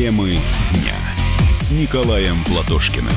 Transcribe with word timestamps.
Темы 0.00 0.28
дня 0.72 0.96
с 1.52 1.70
Николаем 1.72 2.36
Платошкиным. 2.46 3.12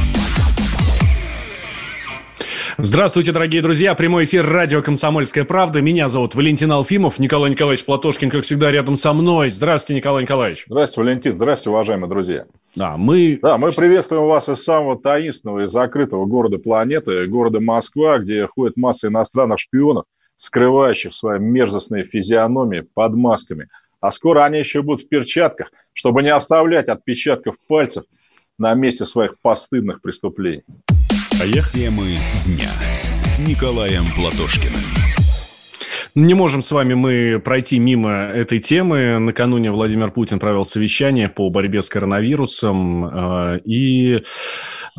Здравствуйте, 2.78 3.32
дорогие 3.32 3.62
друзья. 3.62 3.96
Прямой 3.96 4.26
эфир 4.26 4.46
радио 4.46 4.82
«Комсомольская 4.82 5.46
правда». 5.46 5.80
Меня 5.80 6.10
зовут 6.10 6.36
Валентин 6.36 6.70
Алфимов. 6.74 7.20
Николай 7.20 7.52
Николаевич 7.52 7.86
Платошкин, 7.86 8.30
как 8.30 8.44
всегда, 8.44 8.70
рядом 8.70 8.98
со 8.98 9.14
мной. 9.14 9.48
Здравствуйте, 9.48 10.00
Николай 10.00 10.24
Николаевич. 10.24 10.66
Здравствуйте, 10.68 11.08
Валентин. 11.08 11.36
Здравствуйте, 11.38 11.70
уважаемые 11.70 12.10
друзья. 12.10 12.46
Да, 12.76 12.98
мы... 12.98 13.40
Да, 13.42 13.58
мы 13.58 13.72
приветствуем 13.72 14.26
вас 14.26 14.50
из 14.50 14.62
самого 14.62 15.00
таинственного 15.00 15.64
и 15.64 15.68
закрытого 15.68 16.26
города 16.26 16.58
планеты, 16.58 17.26
города 17.28 17.62
Москва, 17.62 18.18
где 18.18 18.46
ходит 18.46 18.76
масса 18.76 19.08
иностранных 19.08 19.62
шпионов, 19.62 20.04
скрывающих 20.36 21.14
свои 21.14 21.40
мерзостные 21.40 22.04
физиономии 22.04 22.84
под 22.94 23.16
масками. 23.16 23.70
А 24.04 24.12
скоро 24.12 24.44
они 24.44 24.60
еще 24.60 24.82
будут 24.82 25.06
в 25.06 25.08
перчатках, 25.08 25.72
чтобы 25.94 26.24
не 26.24 26.30
оставлять 26.30 26.90
отпечатков 26.90 27.56
пальцев 27.70 28.04
на 28.58 28.74
месте 28.74 29.06
своих 29.06 29.40
постыдных 29.40 30.02
преступлений. 30.02 30.66
Поехали. 31.40 31.84
Темы 31.86 32.18
дня 32.46 32.70
с 33.02 33.40
Николаем 33.40 34.04
Платошкиным. 34.14 35.03
Не 36.16 36.36
можем 36.36 36.62
с 36.62 36.72
вами 36.72 36.94
мы 36.94 37.42
пройти 37.44 37.80
мимо 37.80 38.12
этой 38.12 38.60
темы. 38.60 39.18
Накануне 39.18 39.72
Владимир 39.72 40.12
Путин 40.12 40.38
провел 40.38 40.64
совещание 40.64 41.28
по 41.28 41.50
борьбе 41.50 41.82
с 41.82 41.90
коронавирусом. 41.90 43.06
Э, 43.06 43.60
и 43.66 44.18
э, 44.18 44.22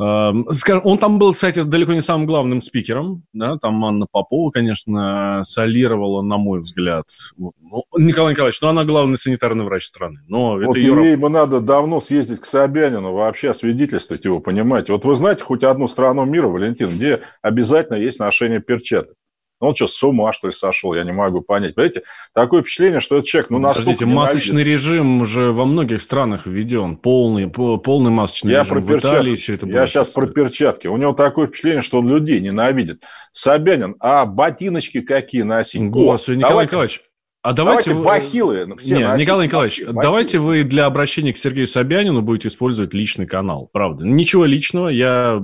он 0.00 0.98
там 0.98 1.20
был, 1.20 1.32
кстати, 1.32 1.62
далеко 1.62 1.92
не 1.92 2.00
самым 2.00 2.26
главным 2.26 2.60
спикером. 2.60 3.22
Да? 3.32 3.58
Там 3.58 3.84
Анна 3.84 4.06
Попова, 4.10 4.50
конечно, 4.50 5.40
солировала, 5.44 6.20
на 6.22 6.36
мой 6.36 6.58
взгляд. 6.60 7.04
Ну, 7.36 7.52
Николай 7.96 8.32
Николаевич, 8.32 8.60
ну 8.60 8.68
она 8.68 8.84
главный 8.84 9.16
санитарный 9.16 9.64
врач 9.64 9.84
страны. 9.84 10.18
Но 10.26 10.54
вот 10.54 10.62
это 10.62 10.78
ее... 10.80 10.94
ей 11.04 11.16
бы 11.16 11.28
надо 11.28 11.60
давно 11.60 12.00
съездить 12.00 12.40
к 12.40 12.44
Собянину, 12.44 13.12
вообще 13.12 13.50
освидетельствовать 13.50 14.24
его, 14.24 14.40
понимаете. 14.40 14.92
Вот 14.92 15.04
вы 15.04 15.14
знаете 15.14 15.44
хоть 15.44 15.62
одну 15.62 15.86
страну 15.86 16.24
мира, 16.24 16.48
Валентин, 16.48 16.88
где 16.88 17.20
обязательно 17.40 17.96
есть 17.96 18.18
ношение 18.18 18.58
перчаток? 18.58 19.14
Ну, 19.60 19.68
он 19.68 19.76
что, 19.76 19.86
с 19.86 20.02
ума, 20.02 20.32
что 20.32 20.48
ли, 20.48 20.52
сошел? 20.52 20.94
Я 20.94 21.04
не 21.04 21.12
могу 21.12 21.40
понять. 21.40 21.74
Понимаете, 21.74 22.02
такое 22.34 22.62
впечатление, 22.62 23.00
что 23.00 23.16
этот 23.16 23.28
человек, 23.28 23.50
ну, 23.50 23.62
Подождите, 23.62 24.04
масочный 24.04 24.64
режим 24.64 25.22
уже 25.22 25.52
во 25.52 25.64
многих 25.64 26.02
странах 26.02 26.46
введен. 26.46 26.96
Полный, 26.96 27.48
полный 27.48 28.10
масочный 28.10 28.52
я 28.52 28.60
режим. 28.60 28.74
Про 28.74 28.80
в 28.80 28.98
Италии 28.98 29.34
все 29.36 29.54
это 29.54 29.66
Я 29.66 29.86
сейчас 29.86 30.10
про 30.10 30.26
перчатки. 30.26 30.86
У 30.86 30.96
него 30.96 31.12
такое 31.12 31.46
впечатление, 31.46 31.82
что 31.82 31.98
он 31.98 32.08
людей 32.08 32.40
ненавидит. 32.40 33.02
Собянин, 33.32 33.96
а 34.00 34.26
ботиночки 34.26 35.00
какие 35.00 35.42
носить? 35.42 35.82
Господи, 35.88 36.38
Николай 36.38 36.66
давайте... 36.66 36.70
Николаевич, 36.70 37.02
а 37.44 37.52
давайте, 37.52 37.90
давайте 37.90 38.08
бахилы. 38.08 38.76
Все 38.78 38.96
Нет, 38.96 39.18
Николай 39.18 39.48
Николаевич, 39.48 39.80
бахилы. 39.80 40.00
давайте 40.00 40.38
вы 40.38 40.64
для 40.64 40.86
обращения 40.86 41.34
к 41.34 41.36
Сергею 41.36 41.66
Собянину 41.66 42.22
будете 42.22 42.48
использовать 42.48 42.94
личный 42.94 43.26
канал. 43.26 43.68
Правда. 43.70 44.06
Ничего 44.06 44.46
личного. 44.46 44.88
Я 44.88 45.42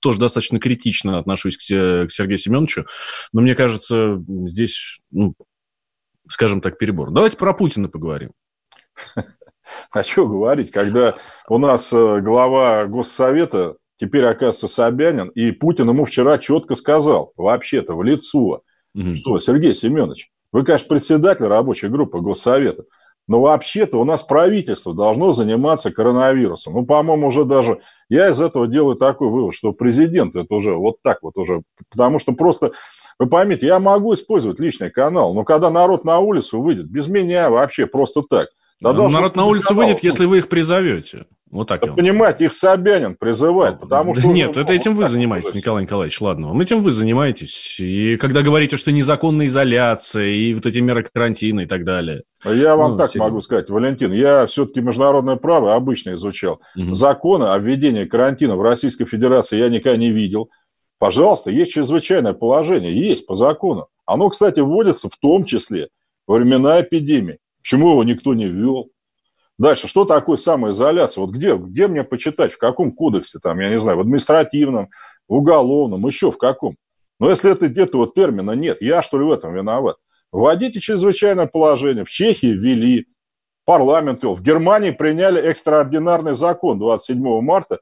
тоже 0.00 0.18
достаточно 0.18 0.60
критично 0.60 1.18
отношусь 1.18 1.56
к, 1.56 1.62
к 1.62 2.10
Сергею 2.10 2.36
Семеновичу. 2.36 2.84
Но 3.32 3.40
мне 3.40 3.54
кажется, 3.54 4.22
здесь, 4.44 5.00
ну, 5.10 5.32
скажем 6.28 6.60
так, 6.60 6.76
перебор. 6.76 7.10
Давайте 7.10 7.38
про 7.38 7.54
Путина 7.54 7.88
поговорим. 7.88 8.32
А 9.92 10.02
что 10.02 10.26
говорить, 10.26 10.72
когда 10.72 11.14
у 11.48 11.56
нас 11.58 11.92
э, 11.92 12.20
глава 12.20 12.86
Госсовета 12.86 13.76
теперь, 13.96 14.24
оказывается, 14.24 14.66
Собянин, 14.66 15.28
и 15.28 15.52
Путин 15.52 15.88
ему 15.88 16.04
вчера 16.04 16.38
четко 16.38 16.74
сказал, 16.74 17.32
вообще-то, 17.36 17.94
в 17.94 18.02
лицо, 18.02 18.62
угу. 18.94 19.14
что, 19.14 19.38
Сергей 19.38 19.72
Семенович, 19.72 20.28
вы, 20.52 20.64
конечно, 20.64 20.88
председатель 20.88 21.46
рабочей 21.46 21.88
группы 21.88 22.20
Госсовета, 22.20 22.84
но 23.28 23.40
вообще-то 23.40 24.00
у 24.00 24.04
нас 24.04 24.24
правительство 24.24 24.92
должно 24.92 25.30
заниматься 25.30 25.92
коронавирусом. 25.92 26.74
Ну, 26.74 26.84
по-моему, 26.84 27.28
уже 27.28 27.44
даже 27.44 27.80
я 28.08 28.30
из 28.30 28.40
этого 28.40 28.66
делаю 28.66 28.96
такой 28.96 29.28
вывод, 29.28 29.54
что 29.54 29.72
президент 29.72 30.34
это 30.34 30.52
уже 30.52 30.74
вот 30.74 30.96
так 31.02 31.18
вот 31.22 31.36
уже, 31.36 31.62
потому 31.90 32.18
что 32.18 32.32
просто, 32.32 32.72
вы 33.20 33.28
поймите, 33.28 33.68
я 33.68 33.78
могу 33.78 34.14
использовать 34.14 34.58
личный 34.58 34.90
канал, 34.90 35.32
но 35.32 35.44
когда 35.44 35.70
народ 35.70 36.04
на 36.04 36.18
улицу 36.18 36.60
выйдет, 36.60 36.86
без 36.90 37.06
меня 37.06 37.50
вообще 37.50 37.86
просто 37.86 38.22
так. 38.28 38.48
Да 38.80 38.92
народ 38.92 39.36
на 39.36 39.44
улицу 39.44 39.74
выйдет, 39.74 40.02
если 40.02 40.24
вы 40.24 40.38
их 40.38 40.48
призовете. 40.48 41.26
Вот 41.50 41.66
так. 41.66 41.80
Да 41.80 41.92
понимаете, 41.94 42.44
их 42.44 42.52
Собянин 42.52 43.16
призывает, 43.16 43.80
потому 43.80 44.14
что... 44.14 44.26
Нет, 44.28 44.56
это 44.56 44.72
этим 44.72 44.94
вы 44.94 45.06
занимаетесь, 45.06 45.52
Николай 45.52 45.82
Николаевич, 45.82 46.20
ладно 46.20 46.48
вам. 46.48 46.60
Этим 46.60 46.82
вы 46.82 46.92
занимаетесь. 46.92 47.80
И 47.80 48.16
когда 48.18 48.42
говорите, 48.42 48.76
что 48.76 48.92
незаконная 48.92 49.46
изоляция, 49.46 50.28
и 50.28 50.54
вот 50.54 50.64
эти 50.64 50.78
меры 50.78 51.04
карантина 51.12 51.60
и 51.60 51.66
так 51.66 51.84
далее. 51.84 52.22
Я 52.44 52.76
вам 52.76 52.92
ну, 52.92 52.98
так 52.98 53.10
серьезно. 53.10 53.30
могу 53.30 53.40
сказать, 53.40 53.68
Валентин, 53.68 54.12
я 54.12 54.46
все-таки 54.46 54.80
международное 54.80 55.36
право 55.36 55.74
обычно 55.74 56.14
изучал. 56.14 56.60
Угу. 56.76 56.92
Законы 56.92 57.46
о 57.46 57.58
введении 57.58 58.04
карантина 58.04 58.56
в 58.56 58.62
Российской 58.62 59.04
Федерации 59.04 59.58
я 59.58 59.68
никогда 59.68 59.98
не 59.98 60.12
видел. 60.12 60.50
Пожалуйста, 61.00 61.50
есть 61.50 61.72
чрезвычайное 61.72 62.32
положение, 62.32 62.94
есть 62.94 63.26
по 63.26 63.34
закону. 63.34 63.88
Оно, 64.06 64.28
кстати, 64.28 64.60
вводится 64.60 65.08
в 65.08 65.16
том 65.16 65.44
числе 65.44 65.88
во 66.28 66.36
времена 66.36 66.80
эпидемии. 66.80 67.38
Почему 67.62 67.92
его 67.92 68.04
никто 68.04 68.34
не 68.34 68.46
ввел? 68.46 68.90
Дальше, 69.58 69.88
что 69.88 70.04
такое 70.04 70.36
самоизоляция? 70.36 71.22
Вот 71.22 71.32
где, 71.32 71.54
где 71.54 71.86
мне 71.86 72.02
почитать, 72.02 72.52
в 72.52 72.58
каком 72.58 72.92
кодексе, 72.92 73.38
там, 73.42 73.60
я 73.60 73.68
не 73.68 73.78
знаю, 73.78 73.98
в 73.98 74.00
административном, 74.00 74.88
в 75.28 75.34
уголовном, 75.34 76.06
еще 76.06 76.32
в 76.32 76.38
каком? 76.38 76.76
Но 77.18 77.28
если 77.28 77.52
это 77.52 77.68
где-то 77.68 77.98
вот 77.98 78.14
термина 78.14 78.52
нет, 78.52 78.78
я 78.80 79.02
что 79.02 79.18
ли 79.18 79.24
в 79.24 79.30
этом 79.30 79.54
виноват? 79.54 79.96
Вводите 80.32 80.80
чрезвычайное 80.80 81.46
положение. 81.46 82.04
В 82.04 82.10
Чехии 82.10 82.46
ввели, 82.46 83.06
парламент 83.66 84.22
ввел. 84.22 84.34
В 84.34 84.42
Германии 84.42 84.90
приняли 84.90 85.40
экстраординарный 85.40 86.34
закон 86.34 86.78
27 86.78 87.40
марта, 87.42 87.80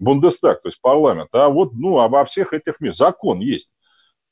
Бундестаг, 0.00 0.62
то 0.62 0.68
есть 0.68 0.80
парламент. 0.80 1.28
А 1.32 1.48
вот 1.50 1.74
ну, 1.74 1.98
обо 2.00 2.24
всех 2.24 2.52
этих 2.54 2.80
мир. 2.80 2.94
Закон 2.94 3.38
есть. 3.38 3.74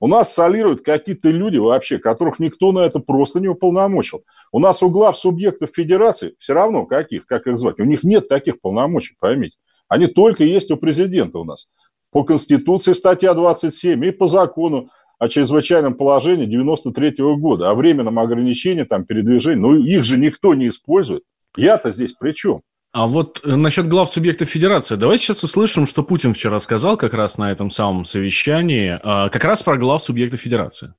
У 0.01 0.07
нас 0.07 0.33
солируют 0.33 0.83
какие-то 0.83 1.31
люди 1.31 1.57
вообще, 1.57 1.99
которых 1.99 2.39
никто 2.39 2.71
на 2.73 2.81
это 2.81 3.01
просто 3.01 3.41
не 3.41 3.49
уполномочил. 3.49 4.25
У 4.53 4.61
нас 4.61 4.83
у 4.83 4.91
глав 4.91 5.19
субъектов 5.19 5.71
федерации, 5.75 6.35
все 6.39 6.53
равно 6.53 6.87
каких, 6.87 7.27
как 7.27 7.47
их 7.47 7.59
звать, 7.59 7.81
у 7.81 7.85
них 7.85 8.05
нет 8.05 8.29
таких 8.29 8.61
полномочий, 8.61 9.17
поймите. 9.19 9.57
Они 9.89 10.07
только 10.07 10.45
есть 10.45 10.71
у 10.71 10.77
президента 10.77 11.39
у 11.39 11.45
нас. 11.45 11.71
По 12.13 12.23
Конституции 12.23 12.93
статья 12.93 13.35
27 13.35 14.05
и 14.05 14.11
по 14.13 14.27
закону 14.27 14.89
о 15.19 15.29
чрезвычайном 15.29 15.95
положении 15.95 16.47
93 16.47 17.23
-го 17.23 17.37
года, 17.37 17.71
о 17.71 17.75
временном 17.75 18.19
ограничении 18.19 18.85
там, 18.85 19.05
передвижения. 19.05 19.61
Но 19.61 19.75
их 19.75 20.05
же 20.05 20.17
никто 20.17 20.55
не 20.55 20.69
использует. 20.69 21.25
Я-то 21.57 21.91
здесь 21.91 22.13
при 22.13 22.33
чем? 22.33 22.63
А 22.99 23.07
вот 23.07 23.41
э, 23.45 23.55
насчет 23.55 23.87
глав 23.87 24.11
субъектов 24.11 24.49
федерации. 24.49 24.97
Давайте 24.97 25.23
сейчас 25.23 25.45
услышим, 25.45 25.87
что 25.87 26.03
Путин 26.03 26.35
вчера 26.35 26.59
сказал 26.59 26.97
как 26.97 27.15
раз 27.15 27.39
на 27.39 27.53
этом 27.53 27.71
самом 27.71 28.05
совещании, 28.05 28.99
а, 29.01 29.29
как 29.29 29.45
раз 29.45 29.63
про 29.63 29.77
глав 29.79 30.03
субъектов 30.03 30.41
федерации. 30.41 30.95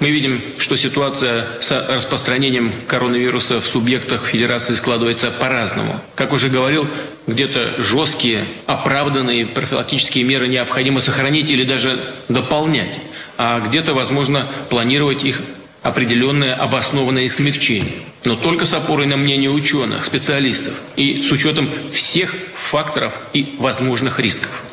Мы 0.00 0.10
видим, 0.10 0.40
что 0.58 0.76
ситуация 0.76 1.46
с 1.60 1.70
распространением 1.90 2.72
коронавируса 2.86 3.60
в 3.60 3.66
субъектах 3.66 4.24
Федерации 4.24 4.72
складывается 4.72 5.30
по-разному. 5.30 6.00
Как 6.14 6.32
уже 6.32 6.48
говорил, 6.48 6.86
где-то 7.26 7.82
жесткие, 7.82 8.46
оправданные 8.64 9.44
профилактические 9.44 10.24
меры 10.24 10.48
необходимо 10.48 11.00
сохранить 11.00 11.50
или 11.50 11.64
даже 11.64 12.00
дополнять, 12.30 12.98
а 13.36 13.60
где-то, 13.60 13.92
возможно, 13.92 14.46
планировать 14.70 15.22
их 15.22 15.42
определенное 15.82 16.54
обоснованное 16.54 17.24
их 17.24 17.34
смягчение. 17.34 17.92
Но 18.24 18.36
только 18.36 18.64
с 18.64 18.72
опорой 18.72 19.06
на 19.06 19.16
мнение 19.16 19.50
ученых, 19.50 20.04
специалистов 20.04 20.74
и 20.96 21.22
с 21.22 21.30
учетом 21.30 21.68
всех 21.92 22.34
факторов 22.56 23.18
и 23.32 23.54
возможных 23.58 24.18
рисков. 24.18 24.64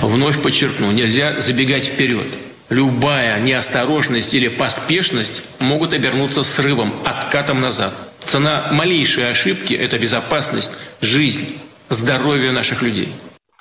Вновь 0.00 0.40
подчеркну, 0.40 0.90
нельзя 0.90 1.40
забегать 1.40 1.86
вперед. 1.86 2.26
Любая 2.70 3.38
неосторожность 3.40 4.32
или 4.32 4.48
поспешность 4.48 5.42
могут 5.60 5.92
обернуться 5.92 6.42
срывом, 6.42 6.92
откатом 7.04 7.60
назад. 7.60 7.92
Цена 8.24 8.68
малейшей 8.72 9.30
ошибки– 9.30 9.74
это 9.74 9.98
безопасность, 9.98 10.72
жизнь, 11.02 11.58
здоровье 11.90 12.52
наших 12.52 12.82
людей. 12.82 13.10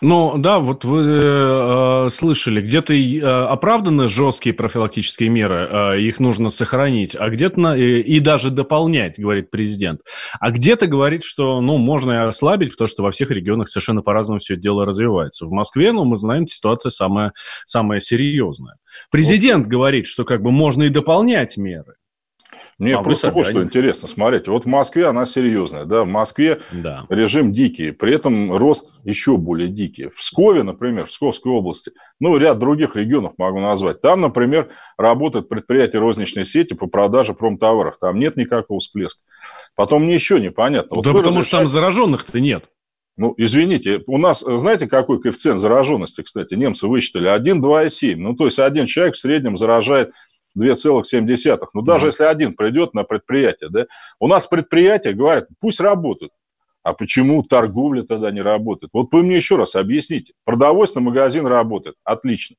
Ну, 0.03 0.35
да, 0.35 0.57
вот 0.57 0.83
вы 0.83 1.19
э, 1.23 2.09
слышали, 2.09 2.59
где-то 2.59 2.91
э, 2.91 3.19
оправданы 3.21 4.07
жесткие 4.07 4.55
профилактические 4.55 5.29
меры, 5.29 5.69
э, 5.71 6.01
их 6.01 6.19
нужно 6.19 6.49
сохранить, 6.49 7.15
а 7.15 7.29
где-то 7.29 7.59
на, 7.59 7.77
и, 7.77 8.01
и 8.01 8.19
даже 8.19 8.49
дополнять, 8.49 9.19
говорит 9.19 9.51
президент. 9.51 10.01
А 10.39 10.49
где-то 10.49 10.87
говорит, 10.87 11.23
что, 11.23 11.61
ну, 11.61 11.77
можно 11.77 12.13
и 12.13 12.27
ослабить, 12.27 12.71
потому 12.71 12.87
что 12.87 13.03
во 13.03 13.11
всех 13.11 13.29
регионах 13.29 13.67
совершенно 13.67 14.01
по-разному 14.01 14.39
все 14.39 14.55
это 14.55 14.63
дело 14.63 14.87
развивается. 14.87 15.45
В 15.45 15.51
Москве, 15.51 15.91
ну, 15.91 16.03
мы 16.03 16.15
знаем, 16.15 16.47
ситуация 16.47 16.89
самая, 16.89 17.33
самая 17.65 17.99
серьезная. 17.99 18.77
Президент 19.11 19.65
вот. 19.65 19.71
говорит, 19.71 20.07
что 20.07 20.25
как 20.25 20.41
бы 20.41 20.49
можно 20.49 20.81
и 20.81 20.89
дополнять 20.89 21.57
меры. 21.57 21.93
Мне 22.81 22.95
а 22.95 23.03
просто 23.03 23.29
вот 23.29 23.45
что 23.45 23.61
интересно, 23.61 24.07
смотрите, 24.07 24.49
вот 24.49 24.63
в 24.63 24.67
Москве 24.67 25.05
она 25.05 25.27
серьезная, 25.27 25.85
да, 25.85 26.03
в 26.03 26.07
Москве 26.07 26.61
да. 26.71 27.05
режим 27.09 27.53
дикий, 27.53 27.91
при 27.91 28.15
этом 28.15 28.57
рост 28.57 28.95
еще 29.03 29.37
более 29.37 29.67
дикий. 29.67 30.07
В 30.07 30.17
Пскове, 30.17 30.63
например, 30.63 31.05
в 31.05 31.09
Псковской 31.09 31.51
области, 31.51 31.91
ну, 32.19 32.35
ряд 32.37 32.57
других 32.57 32.95
регионов 32.95 33.33
могу 33.37 33.59
назвать, 33.59 34.01
там, 34.01 34.21
например, 34.21 34.69
работают 34.97 35.47
предприятия 35.47 35.99
розничной 35.99 36.43
сети 36.43 36.73
по 36.73 36.87
продаже 36.87 37.35
промтоваров, 37.35 37.97
там 37.99 38.17
нет 38.17 38.35
никакого 38.35 38.79
всплеска. 38.79 39.21
Потом 39.75 40.05
мне 40.05 40.15
еще 40.15 40.39
непонятно. 40.39 40.95
Вот 40.95 41.05
да 41.05 41.11
потому 41.11 41.37
разрешаете... 41.37 41.47
что 41.47 41.57
там 41.57 41.67
зараженных-то 41.67 42.39
нет. 42.39 42.65
Ну, 43.15 43.35
извините, 43.37 44.01
у 44.07 44.17
нас, 44.17 44.39
знаете, 44.39 44.87
какой 44.87 45.21
коэффициент 45.21 45.59
зараженности, 45.59 46.23
кстати, 46.23 46.55
немцы 46.55 46.87
высчитали? 46.87 47.27
1, 47.27 47.63
2,7. 47.63 48.15
Ну, 48.15 48.35
то 48.35 48.45
есть 48.45 48.57
один 48.57 48.87
человек 48.87 49.13
в 49.13 49.19
среднем 49.19 49.55
заражает 49.55 50.13
2,7. 50.57 51.67
Ну, 51.73 51.81
даже 51.81 52.05
mm 52.05 52.09
если 52.09 52.23
один 52.23 52.55
придет 52.55 52.93
на 52.93 53.03
предприятие, 53.03 53.69
да, 53.69 53.85
у 54.19 54.27
нас 54.27 54.47
предприятия 54.47 55.13
говорят, 55.13 55.47
пусть 55.59 55.79
работают. 55.79 56.31
А 56.83 56.93
почему 56.93 57.43
торговля 57.43 58.03
тогда 58.03 58.31
не 58.31 58.41
работает? 58.41 58.89
Вот 58.93 59.13
вы 59.13 59.23
мне 59.23 59.37
еще 59.37 59.55
раз 59.55 59.75
объясните. 59.75 60.33
Продовольственный 60.45 61.05
магазин 61.05 61.45
работает, 61.45 61.95
отлично. 62.03 62.55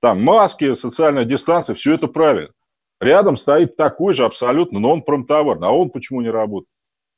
Там 0.00 0.22
маски, 0.22 0.72
социальная 0.74 1.24
дистанция, 1.24 1.74
все 1.74 1.94
это 1.94 2.06
правильно. 2.06 2.52
Рядом 3.00 3.36
стоит 3.36 3.76
такой 3.76 4.14
же 4.14 4.24
абсолютно, 4.24 4.80
но 4.80 4.92
он 4.92 5.02
промтовар. 5.02 5.58
А 5.62 5.70
он 5.70 5.90
почему 5.90 6.20
не 6.20 6.30
работает? 6.30 6.68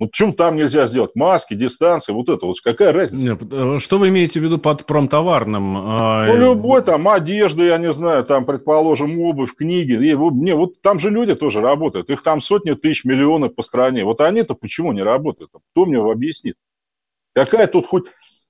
Ну, 0.00 0.06
почему 0.06 0.32
там 0.32 0.56
нельзя 0.56 0.86
сделать 0.86 1.14
маски, 1.14 1.52
дистанции, 1.52 2.12
вот 2.12 2.30
это 2.30 2.46
вот, 2.46 2.58
какая 2.64 2.90
разница? 2.90 3.32
Нет, 3.32 3.52
э, 3.52 3.78
что 3.78 3.98
вы 3.98 4.08
имеете 4.08 4.40
в 4.40 4.42
виду 4.42 4.56
под 4.56 4.86
промтоварным? 4.86 5.76
А, 5.76 6.26
ну, 6.26 6.36
любой 6.36 6.82
там, 6.82 7.06
одежда, 7.06 7.64
я 7.64 7.76
не 7.76 7.92
знаю, 7.92 8.24
там, 8.24 8.46
предположим, 8.46 9.20
обувь, 9.20 9.54
книги. 9.54 9.92
И, 9.92 10.16
не, 10.16 10.54
вот 10.54 10.80
там 10.80 10.98
же 10.98 11.10
люди 11.10 11.34
тоже 11.34 11.60
работают, 11.60 12.08
их 12.08 12.22
там 12.22 12.40
сотни 12.40 12.72
тысяч, 12.72 13.04
миллионов 13.04 13.54
по 13.54 13.60
стране. 13.60 14.02
Вот 14.06 14.22
они-то 14.22 14.54
почему 14.54 14.92
не 14.92 15.02
работают? 15.02 15.50
Кто 15.72 15.84
мне 15.84 15.98
объяснит? 15.98 16.54
Какая 17.34 17.66
тут 17.66 17.86
хоть 17.86 18.04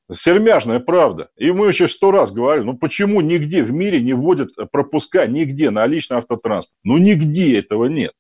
сермяжная 0.09 0.79
правда? 0.79 1.31
И 1.37 1.51
мы 1.51 1.67
еще 1.67 1.89
сто 1.89 2.13
раз 2.13 2.31
говорили, 2.31 2.65
ну, 2.65 2.79
почему 2.79 3.23
нигде 3.23 3.65
в 3.65 3.73
мире 3.73 4.01
не 4.01 4.13
вводят 4.13 4.51
пропуска, 4.71 5.27
нигде 5.27 5.71
на 5.71 5.85
личный 5.87 6.19
автотранспорт? 6.19 6.79
Ну, 6.85 6.99
нигде 6.99 7.59
этого 7.59 7.87
нет. 7.87 8.13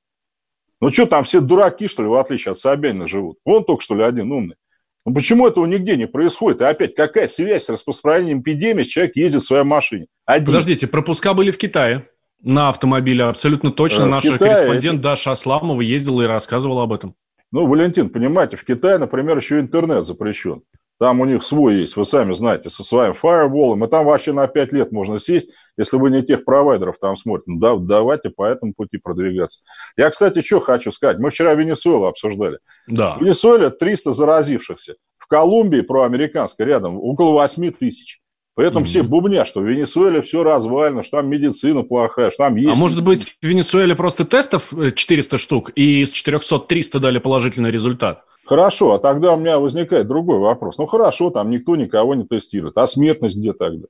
Ну 0.80 0.92
что 0.92 1.06
там, 1.06 1.24
все 1.24 1.40
дураки, 1.40 1.88
что 1.88 2.02
ли, 2.02 2.08
в 2.08 2.14
отличие 2.14 2.52
от 2.52 2.58
Собянина 2.58 3.06
живут? 3.06 3.38
Он 3.44 3.64
только, 3.64 3.82
что 3.82 3.94
ли, 3.94 4.02
один 4.02 4.32
умный. 4.32 4.56
Ну 5.04 5.14
почему 5.14 5.46
этого 5.46 5.66
нигде 5.66 5.96
не 5.96 6.06
происходит? 6.06 6.60
И 6.60 6.64
опять, 6.64 6.94
какая 6.94 7.26
связь 7.26 7.64
с 7.64 7.70
распространением 7.70 8.40
эпидемии, 8.40 8.82
человек 8.82 9.16
ездит 9.16 9.42
в 9.42 9.46
своей 9.46 9.64
машине? 9.64 10.06
Один. 10.26 10.46
Подождите, 10.46 10.86
пропуска 10.86 11.34
были 11.34 11.50
в 11.50 11.58
Китае 11.58 12.06
на 12.42 12.68
автомобиле, 12.68 13.24
абсолютно 13.24 13.70
точно. 13.70 14.04
Э, 14.04 14.06
Наш 14.06 14.24
корреспондент 14.24 15.00
Даша 15.00 15.32
Асламова 15.32 15.80
ездила 15.80 16.22
и 16.22 16.26
рассказывала 16.26 16.84
об 16.84 16.92
этом. 16.92 17.14
Ну, 17.52 17.66
Валентин, 17.66 18.10
понимаете, 18.10 18.56
в 18.56 18.64
Китае, 18.64 18.98
например, 18.98 19.36
еще 19.36 19.58
интернет 19.58 20.06
запрещен. 20.06 20.62
Там 21.00 21.18
у 21.20 21.24
них 21.24 21.42
свой 21.42 21.76
есть, 21.76 21.96
вы 21.96 22.04
сами 22.04 22.32
знаете, 22.32 22.68
со 22.68 22.84
своим 22.84 23.14
фаерволом. 23.14 23.82
И 23.82 23.88
там 23.88 24.04
вообще 24.04 24.34
на 24.34 24.46
5 24.46 24.72
лет 24.74 24.92
можно 24.92 25.18
сесть, 25.18 25.50
если 25.78 25.96
вы 25.96 26.10
не 26.10 26.20
тех 26.22 26.44
провайдеров 26.44 26.98
там 27.00 27.16
смотрите. 27.16 27.52
Ну, 27.52 27.58
да, 27.58 27.74
давайте 27.76 28.28
по 28.28 28.44
этому 28.44 28.74
пути 28.76 28.98
продвигаться. 28.98 29.62
Я, 29.96 30.10
кстати, 30.10 30.42
что 30.42 30.60
хочу 30.60 30.92
сказать. 30.92 31.18
Мы 31.18 31.30
вчера 31.30 31.54
Венесуэлу 31.54 32.04
обсуждали. 32.04 32.58
Да. 32.86 33.16
В 33.16 33.22
Венесуэле 33.22 33.70
300 33.70 34.12
заразившихся. 34.12 34.96
В 35.16 35.26
Колумбии, 35.26 35.80
проамериканской, 35.80 36.66
рядом, 36.66 36.98
около 36.98 37.32
8 37.32 37.70
тысяч. 37.70 38.20
При 38.54 38.66
этом 38.66 38.82
mm-hmm. 38.82 38.86
все 38.86 39.02
бубнят, 39.02 39.46
что 39.46 39.60
в 39.60 39.64
Венесуэле 39.66 40.20
все 40.20 40.42
развалено, 40.42 41.02
что 41.02 41.16
там 41.16 41.30
медицина 41.30 41.82
плохая, 41.82 42.30
что 42.30 42.44
там 42.44 42.56
есть... 42.56 42.78
А 42.78 42.78
может 42.78 43.02
быть, 43.02 43.38
в 43.40 43.46
Венесуэле 43.46 43.94
просто 43.94 44.26
тестов 44.26 44.74
400 44.94 45.36
э, 45.36 45.38
штук, 45.38 45.72
и 45.76 46.02
из 46.02 46.12
400 46.12 46.58
300 46.58 47.00
дали 47.00 47.18
положительный 47.20 47.70
результат? 47.70 48.26
Хорошо, 48.50 48.94
а 48.94 48.98
тогда 48.98 49.34
у 49.34 49.36
меня 49.38 49.60
возникает 49.60 50.08
другой 50.08 50.40
вопрос. 50.40 50.76
Ну 50.78 50.86
хорошо, 50.86 51.30
там 51.30 51.50
никто 51.50 51.76
никого 51.76 52.16
не 52.16 52.24
тестирует. 52.24 52.76
А 52.78 52.88
смертность 52.88 53.36
где 53.36 53.52
тогда? 53.52 53.86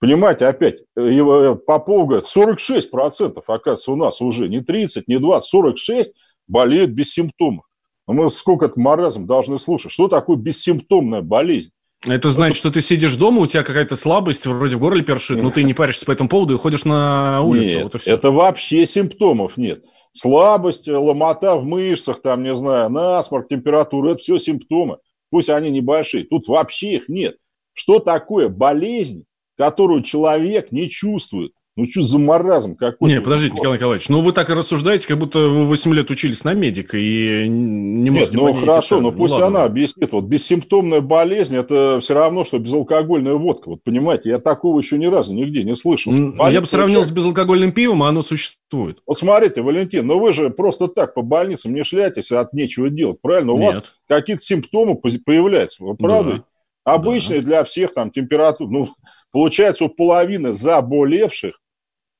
Понимаете, 0.00 0.44
опять, 0.48 0.80
его, 0.94 1.54
Попов 1.54 2.06
говорит, 2.06 2.26
46% 2.26 3.42
оказывается 3.46 3.92
у 3.92 3.96
нас 3.96 4.20
уже, 4.20 4.50
не 4.50 4.60
30, 4.60 5.08
не 5.08 5.18
20, 5.18 5.48
46 5.48 6.14
болеют 6.46 6.90
без 6.90 7.10
симптомов. 7.10 7.64
Но 8.06 8.12
мы 8.12 8.28
сколько 8.28 8.66
это 8.66 8.78
маразм 8.78 9.26
должны 9.26 9.58
слушать. 9.58 9.92
Что 9.92 10.08
такое 10.08 10.36
бессимптомная 10.36 11.22
болезнь? 11.22 11.70
Это 12.06 12.28
значит, 12.28 12.58
что 12.58 12.70
ты 12.70 12.82
сидишь 12.82 13.16
дома, 13.16 13.40
у 13.40 13.46
тебя 13.46 13.62
какая-то 13.62 13.96
слабость, 13.96 14.46
вроде 14.46 14.76
в 14.76 14.78
горле 14.78 15.02
першит, 15.02 15.42
но 15.42 15.50
ты 15.50 15.62
не 15.62 15.72
паришься 15.72 16.04
по 16.04 16.12
этому 16.12 16.28
поводу 16.28 16.52
и 16.52 16.58
ходишь 16.58 16.84
на 16.84 17.40
улицу. 17.40 17.78
Нет, 17.78 17.94
вот 17.94 18.06
это 18.06 18.30
вообще 18.30 18.84
симптомов 18.84 19.56
нет 19.56 19.82
слабость, 20.12 20.88
ломота 20.88 21.56
в 21.56 21.64
мышцах, 21.64 22.20
там, 22.22 22.42
не 22.42 22.54
знаю, 22.54 22.90
насморк, 22.90 23.48
температура, 23.48 24.10
это 24.10 24.18
все 24.18 24.38
симптомы. 24.38 24.98
Пусть 25.30 25.48
они 25.50 25.70
небольшие. 25.70 26.24
Тут 26.24 26.48
вообще 26.48 26.96
их 26.96 27.08
нет. 27.08 27.36
Что 27.72 27.98
такое 27.98 28.48
болезнь, 28.48 29.24
которую 29.56 30.02
человек 30.02 30.72
не 30.72 30.88
чувствует? 30.88 31.52
Ну, 31.76 31.86
что 31.88 32.02
за 32.02 32.18
маразм 32.18 32.74
какой-то? 32.74 33.14
Не, 33.14 33.20
подождите, 33.20 33.54
Николай 33.54 33.78
Николаевич, 33.78 34.08
ну 34.08 34.20
вы 34.20 34.32
так 34.32 34.50
и 34.50 34.54
рассуждаете, 34.54 35.06
как 35.06 35.18
будто 35.18 35.38
вы 35.38 35.64
8 35.66 35.94
лет 35.94 36.10
учились 36.10 36.42
на 36.42 36.52
медика 36.52 36.98
и 36.98 37.48
не 37.48 38.10
можете 38.10 38.36
Нет, 38.36 38.46
ну 38.46 38.52
хорошо, 38.52 38.96
это. 38.96 39.04
но 39.04 39.12
пусть 39.12 39.38
ну, 39.38 39.44
она 39.44 39.64
объяснит. 39.64 40.10
Вот 40.10 40.24
бессимптомная 40.24 41.00
болезнь– 41.00 41.56
это 41.56 41.98
все 42.00 42.14
равно, 42.14 42.44
что 42.44 42.58
безалкогольная 42.58 43.34
водка. 43.34 43.70
Вот 43.70 43.84
понимаете, 43.84 44.30
я 44.30 44.40
такого 44.40 44.80
еще 44.80 44.98
ни 44.98 45.06
разу 45.06 45.32
нигде 45.32 45.62
не 45.62 45.76
слышал. 45.76 46.12
Болит, 46.12 46.54
я 46.54 46.60
бы 46.60 46.66
сравнил 46.66 47.04
с 47.04 47.10
безалкогольным 47.12 47.70
пивом, 47.70 48.02
а 48.02 48.08
оно 48.08 48.22
существует. 48.22 48.98
Вот 49.06 49.16
смотрите, 49.16 49.62
Валентин, 49.62 50.06
ну 50.06 50.18
вы 50.18 50.32
же 50.32 50.50
просто 50.50 50.88
так 50.88 51.14
по 51.14 51.22
больницам 51.22 51.72
не 51.72 51.84
шляетесь 51.84 52.32
от 52.32 52.52
нечего 52.52 52.90
делать, 52.90 53.20
правильно? 53.22 53.52
У 53.52 53.58
Нет. 53.58 53.74
вас 53.76 53.84
какие-то 54.08 54.42
симптомы 54.42 54.96
появляются, 54.96 55.84
правда? 55.98 56.32
Да. 56.32 56.44
Обычные 56.84 57.40
да. 57.40 57.46
для 57.46 57.64
всех 57.64 57.94
там 57.94 58.10
температур. 58.10 58.70
Ну, 58.70 58.88
получается, 59.30 59.84
у 59.84 59.88
половины 59.88 60.52
заболевших 60.52 61.60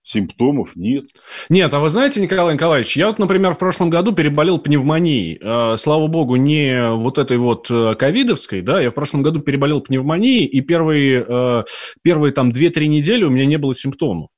симптомов 0.02 0.76
нет. 0.76 1.04
Нет, 1.48 1.72
а 1.74 1.80
вы 1.80 1.90
знаете, 1.90 2.20
Николай 2.20 2.54
Николаевич, 2.54 2.96
я 2.96 3.06
вот, 3.08 3.18
например, 3.18 3.54
в 3.54 3.58
прошлом 3.58 3.90
году 3.90 4.12
переболел 4.12 4.58
пневмонией. 4.58 5.38
Э, 5.40 5.76
слава 5.76 6.06
богу, 6.06 6.36
не 6.36 6.92
вот 6.94 7.18
этой 7.18 7.36
вот 7.36 7.70
э, 7.70 7.94
ковидовской, 7.98 8.62
да, 8.62 8.80
я 8.80 8.90
в 8.90 8.94
прошлом 8.94 9.22
году 9.22 9.40
переболел 9.40 9.80
пневмонией, 9.80 10.46
и 10.46 10.60
первые, 10.60 11.24
э, 11.26 11.64
первые 12.02 12.32
там 12.32 12.50
2-3 12.50 12.86
недели 12.86 13.24
у 13.24 13.30
меня 13.30 13.46
не 13.46 13.56
было 13.58 13.74
симптомов. 13.74 14.28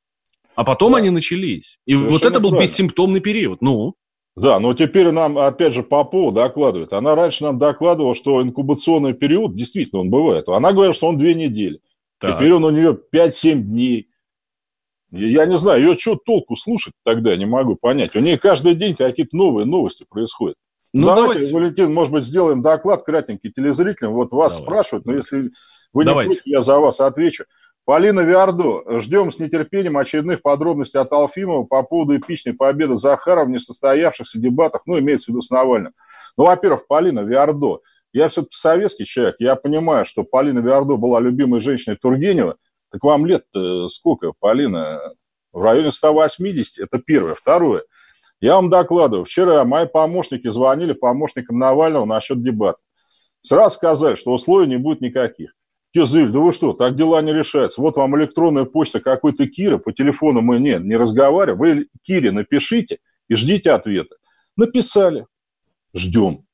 А 0.54 0.64
потом 0.64 0.92
да. 0.92 0.98
они 0.98 1.10
начались. 1.10 1.78
И 1.86 1.94
Совершенно 1.94 2.12
вот 2.12 2.24
это 2.24 2.40
был 2.40 2.50
правильно. 2.50 2.70
бессимптомный 2.70 3.20
период. 3.20 3.62
Ну, 3.62 3.94
да, 4.34 4.58
но 4.58 4.72
теперь 4.72 5.10
нам, 5.10 5.36
опять 5.36 5.74
же, 5.74 5.82
Попова 5.82 6.32
докладывает. 6.32 6.92
Она 6.92 7.14
раньше 7.14 7.44
нам 7.44 7.58
докладывала, 7.58 8.14
что 8.14 8.40
инкубационный 8.42 9.12
период, 9.12 9.54
действительно, 9.54 10.00
он 10.00 10.10
бывает. 10.10 10.48
Она 10.48 10.72
говорит, 10.72 10.96
что 10.96 11.08
он 11.08 11.18
две 11.18 11.34
недели. 11.34 11.80
Так. 12.18 12.36
Теперь 12.36 12.54
он 12.54 12.64
у 12.64 12.70
нее 12.70 12.98
5-7 13.12 13.54
дней. 13.56 14.08
Я 15.10 15.44
не 15.44 15.58
знаю, 15.58 15.82
ее 15.82 15.96
что 15.96 16.16
толку 16.16 16.56
слушать 16.56 16.94
тогда, 17.04 17.36
не 17.36 17.44
могу 17.44 17.76
понять. 17.76 18.16
У 18.16 18.20
нее 18.20 18.38
каждый 18.38 18.74
день 18.74 18.96
какие-то 18.96 19.36
новые 19.36 19.66
новости 19.66 20.06
происходят. 20.08 20.56
Ну, 20.94 21.06
давайте, 21.06 21.34
давайте, 21.34 21.54
Валентин, 21.54 21.92
может 21.92 22.12
быть, 22.12 22.24
сделаем 22.24 22.62
доклад 22.62 23.02
кратенький 23.02 23.50
телезрителям. 23.50 24.12
Вот 24.12 24.32
вас 24.32 24.52
давайте. 24.52 24.64
спрашивают, 24.64 25.06
но 25.06 25.14
если 25.14 25.50
вы 25.92 26.04
давайте. 26.04 26.28
не 26.30 26.34
против, 26.36 26.46
я 26.46 26.60
за 26.62 26.78
вас 26.78 27.00
отвечу. 27.00 27.44
Полина 27.84 28.20
Виардо, 28.20 29.00
ждем 29.00 29.30
с 29.30 29.38
нетерпением 29.40 29.96
очередных 29.96 30.40
подробностей 30.40 31.00
от 31.00 31.10
Алфимова 31.12 31.64
по 31.64 31.82
поводу 31.82 32.16
эпичной 32.16 32.54
победы 32.54 32.96
Захарова 32.96 33.46
в 33.46 33.50
несостоявшихся 33.50 34.38
дебатах, 34.38 34.82
ну, 34.86 34.98
имеется 34.98 35.26
в 35.26 35.28
виду 35.30 35.40
с 35.40 35.50
Навальным. 35.50 35.92
Ну, 36.36 36.46
во-первых, 36.46 36.86
Полина 36.86 37.20
Виардо. 37.20 37.80
Я 38.12 38.28
все-таки 38.28 38.56
советский 38.56 39.04
человек, 39.04 39.36
я 39.38 39.56
понимаю, 39.56 40.04
что 40.04 40.22
Полина 40.22 40.60
Виардо 40.60 40.96
была 40.96 41.18
любимой 41.18 41.60
женщиной 41.60 41.96
Тургенева, 41.96 42.56
так 42.90 43.02
вам 43.02 43.26
лет 43.26 43.46
сколько, 43.88 44.32
Полина? 44.38 45.00
В 45.52 45.60
районе 45.62 45.90
180, 45.90 46.78
это 46.78 46.98
первое. 46.98 47.34
Второе. 47.34 47.82
Я 48.40 48.54
вам 48.56 48.70
докладываю, 48.70 49.24
вчера 49.24 49.64
мои 49.64 49.86
помощники 49.86 50.48
звонили 50.48 50.92
помощникам 50.92 51.58
Навального 51.58 52.04
насчет 52.04 52.42
дебатов. 52.42 52.80
Сразу 53.40 53.74
сказали, 53.74 54.14
что 54.14 54.32
условий 54.32 54.66
не 54.66 54.78
будет 54.78 55.00
никаких. 55.00 55.52
Кизыль, 55.92 56.30
да 56.30 56.38
вы 56.38 56.52
что, 56.52 56.72
так 56.72 56.96
дела 56.96 57.20
не 57.20 57.32
решаются. 57.32 57.80
Вот 57.82 57.96
вам 57.96 58.16
электронная 58.16 58.64
почта 58.64 59.00
какой-то 59.00 59.46
Кира, 59.46 59.78
по 59.78 59.92
телефону 59.92 60.40
мы 60.40 60.58
нет, 60.58 60.82
не 60.84 60.96
разговариваем. 60.96 61.58
Вы 61.58 61.88
Кире 62.02 62.32
напишите 62.32 62.98
и 63.28 63.34
ждите 63.34 63.72
ответа. 63.72 64.16
Написали. 64.56 65.26
Ждем. 65.94 66.46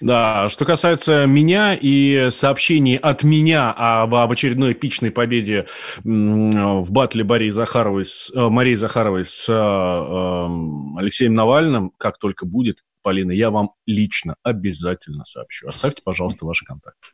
Да, 0.00 0.48
что 0.48 0.64
касается 0.64 1.26
меня 1.26 1.74
и 1.74 2.28
сообщений 2.30 2.96
от 2.96 3.24
меня 3.24 3.72
об, 3.72 4.14
об 4.14 4.30
очередной 4.30 4.72
эпичной 4.72 5.10
победе 5.10 5.66
в 6.04 6.92
батле 6.92 7.24
Марии 7.24 7.48
Захаровой 7.48 8.04
с, 8.04 8.30
э, 8.34 8.48
Марии 8.48 8.74
Захаровой 8.74 9.24
с 9.24 9.48
э, 9.48 9.52
эм, 9.52 10.96
Алексеем 10.96 11.34
Навальным, 11.34 11.90
как 11.98 12.18
только 12.18 12.46
будет, 12.46 12.84
Полина, 13.02 13.32
я 13.32 13.50
вам 13.50 13.72
лично 13.84 14.36
обязательно 14.44 15.24
сообщу. 15.24 15.66
Оставьте, 15.66 16.02
пожалуйста, 16.04 16.46
ваши 16.46 16.64
контакты. 16.64 17.08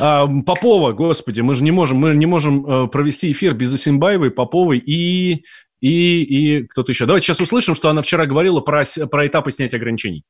А, 0.00 0.26
Попова, 0.26 0.92
господи, 0.92 1.40
мы 1.40 1.54
же 1.54 1.64
не 1.64 1.70
можем, 1.70 1.98
мы 1.98 2.14
не 2.14 2.26
можем 2.26 2.66
э, 2.66 2.86
провести 2.88 3.30
эфир 3.32 3.54
без 3.54 3.72
Асимбаевой, 3.74 4.30
Поповой 4.30 4.78
и 4.78 5.44
и, 5.80 6.22
и 6.22 6.66
кто-то 6.66 6.92
еще. 6.92 7.06
Давайте 7.06 7.26
сейчас 7.26 7.40
услышим, 7.40 7.74
что 7.74 7.88
она 7.88 8.02
вчера 8.02 8.26
говорила 8.26 8.60
про, 8.60 8.82
про 9.10 9.26
этапы 9.26 9.50
снятия 9.50 9.78
ограничений. 9.78 10.24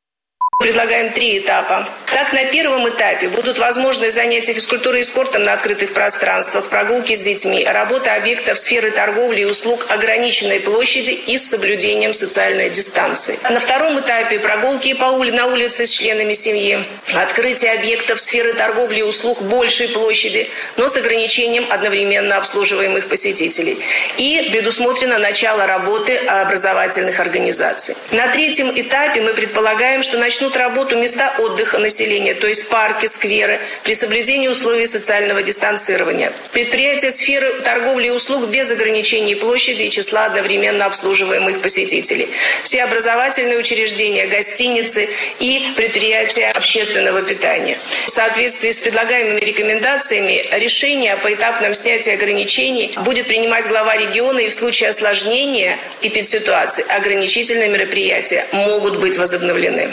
Предлагаем 0.67 1.13
три 1.13 1.39
этапа. 1.39 1.89
Так, 2.13 2.33
на 2.33 2.47
первом 2.47 2.89
этапе 2.89 3.29
будут 3.29 3.59
возможны 3.59 4.11
занятия 4.11 4.55
физкультурой 4.55 5.03
и 5.03 5.05
спортом 5.05 5.45
на 5.45 5.53
открытых 5.53 5.93
пространствах, 5.93 6.71
прогулки 6.71 7.15
с 7.15 7.21
детьми, 7.21 7.63
работа 7.63 8.15
объектов 8.15 8.59
сферы 8.59 8.91
торговли 8.91 9.43
и 9.43 9.45
услуг 9.45 9.85
ограниченной 9.91 10.61
площади 10.61 11.11
и 11.11 11.37
с 11.37 11.51
соблюдением 11.51 12.15
социальной 12.15 12.71
дистанции. 12.71 13.39
На 13.43 13.61
втором 13.61 14.01
этапе 14.01 14.39
прогулки 14.39 14.95
по 14.95 15.05
ули 15.05 15.31
на 15.31 15.47
улице 15.47 15.85
с 15.85 15.91
членами 15.91 16.33
семьи, 16.33 16.83
открытие 17.15 17.73
объектов 17.73 18.19
сферы 18.19 18.55
торговли 18.55 19.01
и 19.01 19.03
услуг 19.03 19.43
большей 19.43 19.89
площади, 19.89 20.49
но 20.79 20.89
с 20.89 20.97
ограничением 20.97 21.67
одновременно 21.69 22.39
обслуживаемых 22.39 23.09
посетителей. 23.09 23.79
И 24.17 24.49
предусмотрено 24.51 25.19
начало 25.19 25.67
работы 25.67 26.17
образовательных 26.17 27.21
организаций. 27.21 27.95
На 28.11 28.29
третьем 28.29 28.73
этапе 28.75 29.21
мы 29.21 29.35
предполагаем, 29.35 30.03
что 30.03 30.17
начнут 30.17 30.46
начнут 30.47 30.57
работу 30.57 30.97
места 30.97 31.35
отдыха 31.39 31.79
населения, 31.79 32.35
то 32.35 32.47
есть 32.47 32.69
парки, 32.69 33.07
скверы, 33.07 33.61
при 33.83 33.95
соблюдении 33.95 34.49
условий 34.49 34.87
социального 34.87 35.43
дистанцирования. 35.43 36.33
Предприятия 36.53 37.11
сферы 37.11 37.61
торговли 37.63 38.09
и 38.09 38.11
услуг 38.11 38.49
без 38.49 38.71
ограничений 38.71 39.35
площади 39.35 39.85
и 39.85 39.91
числа 39.91 40.27
одновременно 40.27 40.87
обслуживаемых 40.87 41.61
посетителей. 41.61 42.29
Все 42.63 42.85
образовательные 42.85 43.59
учреждения, 43.59 44.27
гостиницы 44.27 45.09
и 45.41 45.63
предприятия 45.77 46.53
общественного 46.55 47.23
питания. 47.23 47.77
В 48.07 48.11
соответствии 48.11 48.71
с 48.71 48.81
предлагаемыми 48.81 49.41
рекомендациями 49.41 50.45
решение 50.53 51.15
о 51.15 51.17
поэтапном 51.17 51.75
снятии 51.75 52.13
ограничений 52.13 52.93
будет 53.05 53.27
принимать 53.27 53.67
глава 53.67 53.97
региона 53.97 54.41
и 54.41 54.49
в 54.49 54.55
случае 54.55 54.91
осложнения 54.91 55.79
эпидситуации 56.03 56.85
ограничительные 56.89 57.69
мероприятия 57.69 58.47
могут 58.53 59.01
быть 59.01 59.17
возобновлены. 59.19 59.91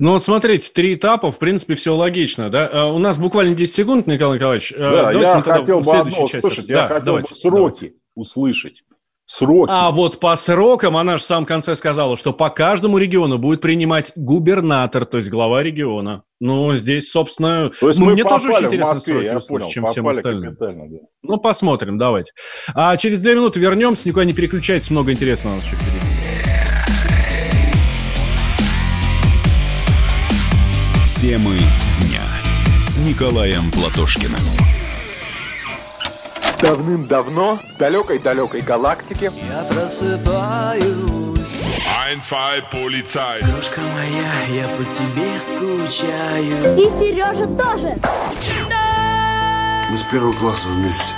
Ну 0.00 0.12
вот 0.12 0.24
смотрите, 0.24 0.72
три 0.72 0.94
этапа, 0.94 1.30
в 1.30 1.38
принципе, 1.38 1.74
все 1.74 1.94
логично, 1.94 2.48
да? 2.48 2.68
А, 2.72 2.86
у 2.86 2.98
нас 2.98 3.18
буквально 3.18 3.54
10 3.54 3.74
секунд, 3.74 4.06
Николай 4.06 4.38
Николаевич. 4.38 4.72
А, 4.74 5.12
да, 5.12 5.20
я 5.20 5.42
хотел 5.42 5.80
бы 5.80 5.92
одно 5.92 6.24
услышать, 6.24 6.68
я 6.68 6.74
да, 6.74 6.88
хотел 6.88 7.04
давайте, 7.04 7.28
бы 7.28 7.34
сроки 7.34 7.52
давайте. 7.52 7.92
услышать. 8.14 8.82
Сроки. 9.26 9.70
А 9.70 9.90
вот 9.90 10.18
по 10.18 10.34
срокам 10.36 10.96
она 10.96 11.18
же 11.18 11.22
в 11.22 11.26
самом 11.26 11.44
конце 11.44 11.74
сказала, 11.74 12.16
что 12.16 12.32
по 12.32 12.48
каждому 12.48 12.96
региону 12.96 13.38
будет 13.38 13.60
принимать 13.60 14.10
губернатор, 14.16 15.04
то 15.04 15.18
есть 15.18 15.28
глава 15.28 15.62
региона. 15.62 16.22
Ну, 16.40 16.74
здесь, 16.74 17.10
собственно, 17.10 17.70
то 17.78 17.88
есть 17.88 18.00
ну, 18.00 18.06
мы 18.06 18.14
мне 18.14 18.24
тоже 18.24 18.48
очень 18.48 18.66
интересно 18.66 18.94
Москве, 18.94 19.14
сроки 19.14 19.36
услышать, 19.36 19.48
понял, 19.48 19.68
чем 19.70 19.84
всем 19.84 20.08
остальным. 20.08 20.56
Да. 20.58 20.74
Ну, 21.22 21.36
посмотрим, 21.36 21.98
давайте. 21.98 22.32
А 22.74 22.96
через 22.96 23.20
две 23.20 23.34
минуты 23.34 23.60
вернемся, 23.60 24.08
никуда 24.08 24.24
не 24.24 24.32
переключайтесь, 24.32 24.90
много 24.90 25.12
интересного 25.12 25.52
у 25.52 25.56
нас 25.56 25.64
еще 25.64 25.76
впереди. 25.76 25.99
Темы 31.20 31.54
дня 32.00 32.22
с 32.80 32.96
Николаем 32.96 33.70
Платошкиным. 33.72 34.40
Давным-давно 36.62 37.58
в 37.58 37.76
далекой-далекой 37.76 38.62
галактике 38.62 39.30
Я 39.50 39.64
просыпаюсь. 39.64 40.86
Ein, 42.08 42.22
zwei, 42.22 42.62
полицай 42.72 43.40
Крошка 43.42 43.82
моя, 43.82 44.62
я 44.62 44.66
по 44.78 44.84
тебе 44.84 45.38
скучаю. 45.42 46.78
И 46.78 46.88
Сережа 46.88 47.46
тоже. 47.48 47.98
Мы 49.90 49.98
с 49.98 50.02
первого 50.04 50.32
класса 50.32 50.68
вместе. 50.68 51.12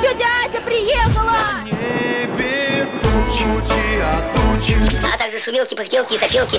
Тетя 0.00 0.24
Ася 0.46 0.62
приехала! 0.62 1.36
Небе 1.66 2.86
тучи, 3.02 4.00
а 4.02 4.32
тучи. 4.32 4.74
А 5.12 5.18
также 5.18 5.38
шумелки, 5.38 5.74
пыхтелки 5.74 6.14
и 6.14 6.18
запелки 6.18 6.58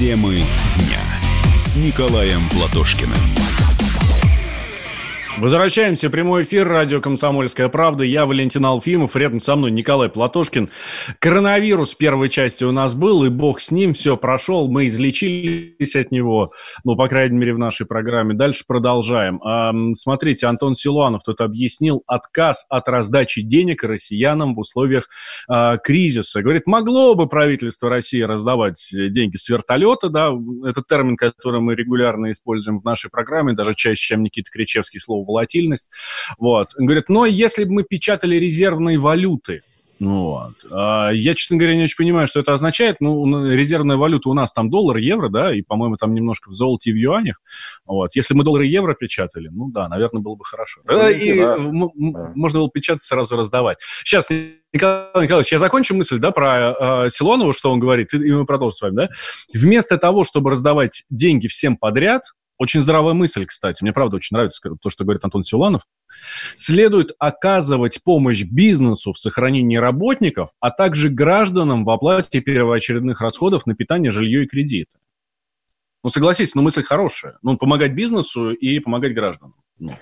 Темы 0.00 0.42
дня 0.78 1.04
с 1.58 1.76
Николаем 1.76 2.40
Платошкиным. 2.48 3.18
Возвращаемся 5.40 6.10
прямой 6.10 6.42
эфир. 6.42 6.68
Радио 6.68 7.00
«Комсомольская 7.00 7.70
правда». 7.70 8.04
Я 8.04 8.26
Валентин 8.26 8.66
Алфимов. 8.66 9.16
Рядом 9.16 9.40
со 9.40 9.56
мной 9.56 9.70
Николай 9.70 10.10
Платошкин. 10.10 10.68
Коронавирус 11.18 11.94
первой 11.94 12.28
части 12.28 12.64
у 12.64 12.72
нас 12.72 12.94
был, 12.94 13.24
и 13.24 13.30
бог 13.30 13.62
с 13.62 13.70
ним. 13.70 13.94
Все 13.94 14.18
прошел. 14.18 14.70
Мы 14.70 14.88
излечились 14.88 15.96
от 15.96 16.10
него. 16.10 16.50
Ну, 16.84 16.94
по 16.94 17.08
крайней 17.08 17.38
мере, 17.38 17.54
в 17.54 17.58
нашей 17.58 17.86
программе. 17.86 18.34
Дальше 18.34 18.64
продолжаем. 18.68 19.40
А, 19.42 19.72
смотрите, 19.94 20.46
Антон 20.46 20.74
Силуанов 20.74 21.22
тут 21.22 21.40
объяснил 21.40 22.02
отказ 22.06 22.66
от 22.68 22.86
раздачи 22.88 23.40
денег 23.40 23.82
россиянам 23.82 24.52
в 24.52 24.58
условиях 24.58 25.08
а, 25.48 25.78
кризиса. 25.78 26.42
Говорит, 26.42 26.66
могло 26.66 27.14
бы 27.14 27.26
правительство 27.26 27.88
России 27.88 28.20
раздавать 28.20 28.90
деньги 28.92 29.36
с 29.36 29.48
вертолета, 29.48 30.10
да, 30.10 30.32
это 30.66 30.82
термин, 30.86 31.16
который 31.16 31.62
мы 31.62 31.74
регулярно 31.74 32.30
используем 32.30 32.78
в 32.78 32.84
нашей 32.84 33.10
программе, 33.10 33.54
даже 33.54 33.72
чаще, 33.72 34.08
чем 34.08 34.22
Никита 34.22 34.50
Кричевский 34.50 35.00
слово 35.00 35.29
волатильность. 35.30 35.90
Вот. 36.38 36.74
Он 36.78 36.86
говорит, 36.86 37.08
но 37.08 37.26
если 37.26 37.64
бы 37.64 37.72
мы 37.72 37.82
печатали 37.84 38.36
резервные 38.36 38.98
валюты, 38.98 39.62
ну 40.00 40.22
вот. 40.22 40.54
А, 40.70 41.10
я, 41.10 41.34
честно 41.34 41.58
говоря, 41.58 41.76
не 41.76 41.82
очень 41.82 41.98
понимаю, 41.98 42.26
что 42.26 42.40
это 42.40 42.54
означает. 42.54 42.96
Ну, 43.00 43.50
резервная 43.52 43.98
валюта 43.98 44.30
у 44.30 44.34
нас 44.34 44.50
там 44.50 44.70
доллар, 44.70 44.96
евро, 44.96 45.28
да, 45.28 45.54
и, 45.54 45.60
по-моему, 45.60 45.96
там 45.96 46.14
немножко 46.14 46.48
в 46.48 46.52
золоте 46.52 46.88
и 46.88 46.92
в 46.94 46.96
юанях. 46.96 47.36
Вот. 47.84 48.16
Если 48.16 48.32
мы 48.32 48.42
доллары 48.42 48.66
и 48.66 48.70
евро 48.70 48.94
печатали, 48.94 49.48
ну 49.52 49.70
да, 49.70 49.88
наверное, 49.88 50.22
было 50.22 50.36
бы 50.36 50.44
хорошо. 50.44 50.80
Тогда 50.86 51.04
ну, 51.04 51.10
и 51.10 51.38
да. 51.38 51.58
можно 51.58 52.60
было 52.60 52.70
печатать, 52.70 53.02
сразу 53.02 53.36
раздавать. 53.36 53.78
Сейчас, 54.02 54.30
Николай 54.30 55.24
Николаевич, 55.24 55.52
я 55.52 55.58
закончу 55.58 55.94
мысль, 55.94 56.18
да, 56.18 56.30
про 56.30 57.04
э, 57.04 57.10
Силонова, 57.10 57.52
что 57.52 57.70
он 57.70 57.78
говорит, 57.78 58.14
и, 58.14 58.16
и 58.16 58.32
мы 58.32 58.46
продолжим 58.46 58.76
с 58.76 58.80
вами, 58.80 58.94
да. 58.94 59.08
Вместо 59.52 59.98
того, 59.98 60.24
чтобы 60.24 60.50
раздавать 60.50 61.04
деньги 61.10 61.46
всем 61.46 61.76
подряд, 61.76 62.22
очень 62.60 62.82
здравая 62.82 63.14
мысль, 63.14 63.46
кстати. 63.46 63.82
Мне, 63.82 63.94
правда, 63.94 64.16
очень 64.16 64.34
нравится 64.34 64.60
то, 64.82 64.90
что 64.90 65.04
говорит 65.04 65.24
Антон 65.24 65.42
Силанов. 65.42 65.86
Следует 66.54 67.12
оказывать 67.18 68.04
помощь 68.04 68.44
бизнесу 68.44 69.14
в 69.14 69.18
сохранении 69.18 69.78
работников, 69.78 70.50
а 70.60 70.70
также 70.70 71.08
гражданам 71.08 71.86
в 71.86 71.90
оплате 71.90 72.42
первоочередных 72.42 73.22
расходов 73.22 73.64
на 73.64 73.74
питание, 73.74 74.10
жилье 74.10 74.44
и 74.44 74.46
кредиты. 74.46 74.98
Ну, 76.04 76.10
согласитесь, 76.10 76.54
но 76.54 76.60
мысль 76.60 76.82
хорошая. 76.82 77.38
Ну, 77.40 77.56
помогать 77.56 77.94
бизнесу 77.94 78.52
и 78.52 78.78
помогать 78.78 79.14
гражданам. 79.14 79.54
Ну. 79.80 79.92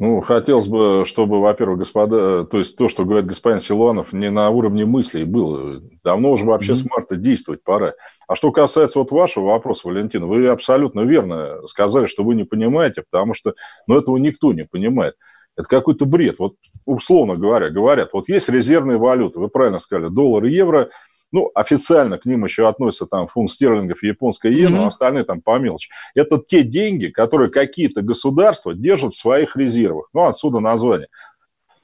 ну, 0.00 0.20
хотелось 0.20 0.66
бы, 0.66 1.04
чтобы, 1.06 1.40
во-первых, 1.40 1.78
господа, 1.78 2.44
то 2.44 2.58
есть 2.58 2.76
то, 2.76 2.88
что 2.88 3.04
говорит 3.04 3.26
господин 3.26 3.60
Силуанов, 3.60 4.12
не 4.12 4.28
на 4.28 4.50
уровне 4.50 4.84
мыслей 4.84 5.22
было. 5.22 5.80
Давно 6.02 6.32
уже 6.32 6.44
вообще 6.44 6.72
mm-hmm. 6.72 6.74
с 6.74 6.90
марта 6.90 7.16
действовать 7.16 7.62
пора. 7.62 7.94
А 8.26 8.34
что 8.34 8.50
касается 8.50 8.98
вот 8.98 9.12
вашего 9.12 9.46
вопроса, 9.46 9.86
Валентин, 9.86 10.26
вы 10.26 10.48
абсолютно 10.48 11.02
верно 11.02 11.64
сказали, 11.66 12.06
что 12.06 12.24
вы 12.24 12.34
не 12.34 12.42
понимаете, 12.42 13.04
потому 13.08 13.32
что, 13.32 13.54
ну, 13.86 13.96
этого 13.96 14.16
никто 14.16 14.52
не 14.52 14.64
понимает. 14.64 15.14
Это 15.56 15.68
какой-то 15.68 16.06
бред. 16.06 16.40
Вот, 16.40 16.54
условно 16.84 17.36
говоря, 17.36 17.70
говорят, 17.70 18.10
вот 18.12 18.28
есть 18.28 18.48
резервные 18.48 18.98
валюты, 18.98 19.38
вы 19.38 19.48
правильно 19.48 19.78
сказали, 19.78 20.08
доллар 20.08 20.44
и 20.44 20.52
евро– 20.52 20.90
ну, 21.32 21.50
официально 21.54 22.18
к 22.18 22.24
ним 22.24 22.44
еще 22.44 22.68
относятся 22.68 23.06
там 23.06 23.28
фунт 23.28 23.50
стерлингов, 23.50 24.02
японская 24.02 24.52
иена, 24.52 24.76
mm-hmm. 24.76 24.86
остальные 24.86 25.24
там 25.24 25.40
по 25.40 25.58
мелочи. 25.58 25.90
Это 26.14 26.38
те 26.38 26.62
деньги, 26.62 27.06
которые 27.06 27.50
какие-то 27.50 28.02
государства 28.02 28.74
держат 28.74 29.14
в 29.14 29.18
своих 29.18 29.56
резервах. 29.56 30.08
Ну, 30.12 30.24
отсюда 30.24 30.60
название. 30.60 31.08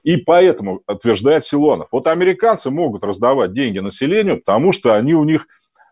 И 0.02 0.16
поэтому, 0.16 0.82
утверждает 0.86 1.44
Силонов, 1.44 1.88
вот 1.90 2.06
американцы 2.06 2.70
могут 2.70 3.02
раздавать 3.02 3.52
деньги 3.52 3.80
населению, 3.80 4.38
потому 4.38 4.72
что 4.72 4.94
они 4.94 5.14
у 5.14 5.24
них 5.24 5.48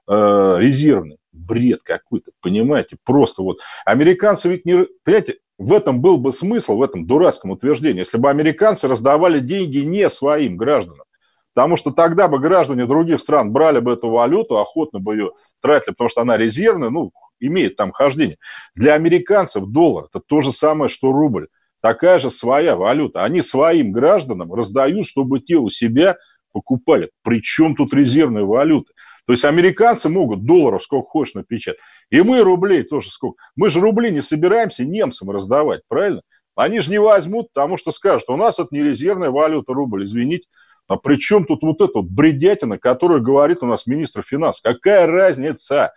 э, 0.06 0.54
резервные. 0.58 1.18
Бред 1.32 1.80
какой-то, 1.82 2.30
понимаете? 2.40 2.96
Просто 3.04 3.42
вот. 3.42 3.58
Американцы 3.84 4.48
ведь 4.48 4.64
не... 4.66 4.86
Понимаете, 5.02 5.38
в 5.58 5.72
этом 5.72 6.00
был 6.00 6.18
бы 6.18 6.32
смысл, 6.32 6.76
в 6.76 6.82
этом 6.82 7.06
дурацком 7.06 7.50
утверждении, 7.50 8.00
если 8.00 8.18
бы 8.18 8.30
американцы 8.30 8.88
раздавали 8.88 9.40
деньги 9.40 9.78
не 9.78 10.08
своим 10.10 10.56
гражданам. 10.56 11.03
Потому 11.54 11.76
что 11.76 11.92
тогда 11.92 12.26
бы 12.26 12.40
граждане 12.40 12.86
других 12.86 13.20
стран 13.20 13.52
брали 13.52 13.78
бы 13.78 13.92
эту 13.92 14.10
валюту, 14.10 14.58
охотно 14.58 14.98
бы 14.98 15.14
ее 15.14 15.30
тратили, 15.62 15.92
потому 15.92 16.10
что 16.10 16.20
она 16.22 16.36
резервная, 16.36 16.90
ну, 16.90 17.12
имеет 17.38 17.76
там 17.76 17.92
хождение. 17.92 18.38
Для 18.74 18.94
американцев 18.94 19.66
доллар– 19.66 20.06
это 20.10 20.20
то 20.20 20.40
же 20.40 20.52
самое, 20.52 20.88
что 20.88 21.12
рубль. 21.12 21.48
Такая 21.80 22.18
же 22.18 22.30
своя 22.30 22.76
валюта. 22.76 23.22
Они 23.24 23.40
своим 23.42 23.92
гражданам 23.92 24.52
раздают, 24.52 25.06
чтобы 25.06 25.40
те 25.40 25.56
у 25.56 25.70
себя 25.70 26.16
покупали. 26.52 27.10
Причем 27.22 27.76
тут 27.76 27.92
резервная 27.92 28.44
валюта? 28.44 28.92
То 29.26 29.32
есть 29.32 29.44
американцы 29.44 30.08
могут 30.08 30.44
долларов 30.44 30.82
сколько 30.82 31.08
хочешь 31.08 31.34
напечатать. 31.34 31.80
И 32.10 32.20
мы 32.22 32.40
рублей 32.40 32.82
тоже 32.82 33.10
сколько. 33.10 33.36
Мы 33.54 33.68
же 33.68 33.80
рубли 33.80 34.10
не 34.10 34.22
собираемся 34.22 34.84
немцам 34.84 35.30
раздавать, 35.30 35.82
правильно? 35.88 36.22
Они 36.56 36.80
же 36.80 36.90
не 36.90 36.98
возьмут, 36.98 37.48
потому 37.52 37.76
что 37.76 37.90
скажут, 37.90 38.28
у 38.28 38.36
нас 38.36 38.58
это 38.58 38.68
не 38.70 38.82
резервная 38.82 39.30
валюта 39.30 39.72
рубль, 39.72 40.04
извините. 40.04 40.46
А 40.86 40.96
при 40.96 41.16
чем 41.16 41.46
тут 41.46 41.62
вот 41.62 41.80
эта 41.80 41.92
вот 41.94 42.06
бредятина, 42.06 42.78
которую 42.78 43.22
говорит 43.22 43.62
у 43.62 43.66
нас 43.66 43.86
министр 43.86 44.22
финансов? 44.22 44.62
Какая 44.62 45.06
разница? 45.06 45.92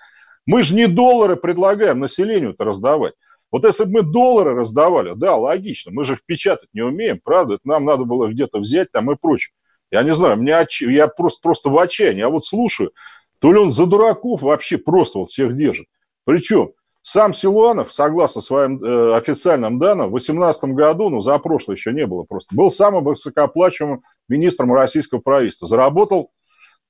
Мы 0.46 0.64
же 0.64 0.76
не 0.76 0.88
доллары 0.88 1.36
предлагаем 1.36 2.00
населению-то 2.00 2.64
раздавать. 2.64 3.14
Вот 3.52 3.66
если 3.66 3.86
бы 3.86 3.92
мы 3.92 4.02
доллары 4.04 4.56
раздавали, 4.56 5.14
да, 5.16 5.36
логично, 5.36 5.92
мы 5.92 6.04
же 6.04 6.14
их 6.14 6.26
печатать 6.26 6.70
не 6.74 6.82
умеем, 6.82 7.20
правда, 7.24 7.56
это 7.56 7.68
нам 7.68 7.86
надо 7.86 8.04
было 8.04 8.28
где-то 8.28 8.60
взять 8.60 8.92
там 8.92 9.12
и 9.12 9.16
прочее. 9.16 9.54
Я 9.90 10.04
не 10.04 10.14
знаю, 10.14 10.38
мне 10.38 10.56
отч... 10.56 10.82
я 10.82 11.08
просто, 11.08 11.42
просто 11.42 11.70
в 11.70 11.78
отчаянии. 11.78 12.20
Я 12.20 12.30
вот 12.30 12.46
слушаю, 12.46 12.92
то 13.40 13.54
ли 13.54 13.60
он 13.60 13.72
за 13.72 13.86
дураков 13.86 14.42
вообще 14.42 14.78
просто 14.78 15.20
вот 15.20 15.30
всех 15.30 15.56
держит. 15.56 15.88
Причем 16.26 16.72
сам 17.10 17.34
Силуанов, 17.34 17.94
согласно 17.94 18.42
своим 18.42 18.84
э, 18.84 19.16
официальным 19.16 19.80
данным, 19.80 20.08
в 20.08 20.20
2018 20.20 20.72
году, 20.72 21.08
ну, 21.08 21.22
за 21.22 21.40
прошлое 21.40 21.78
еще 21.78 21.94
не 21.94 22.06
было 22.06 22.26
просто, 22.26 22.54
был 22.54 22.70
самым 22.70 23.06
высокооплачиваемым 23.06 24.04
министром 24.28 24.74
российского 24.74 25.20
правительства. 25.20 25.70
Заработал 25.70 26.32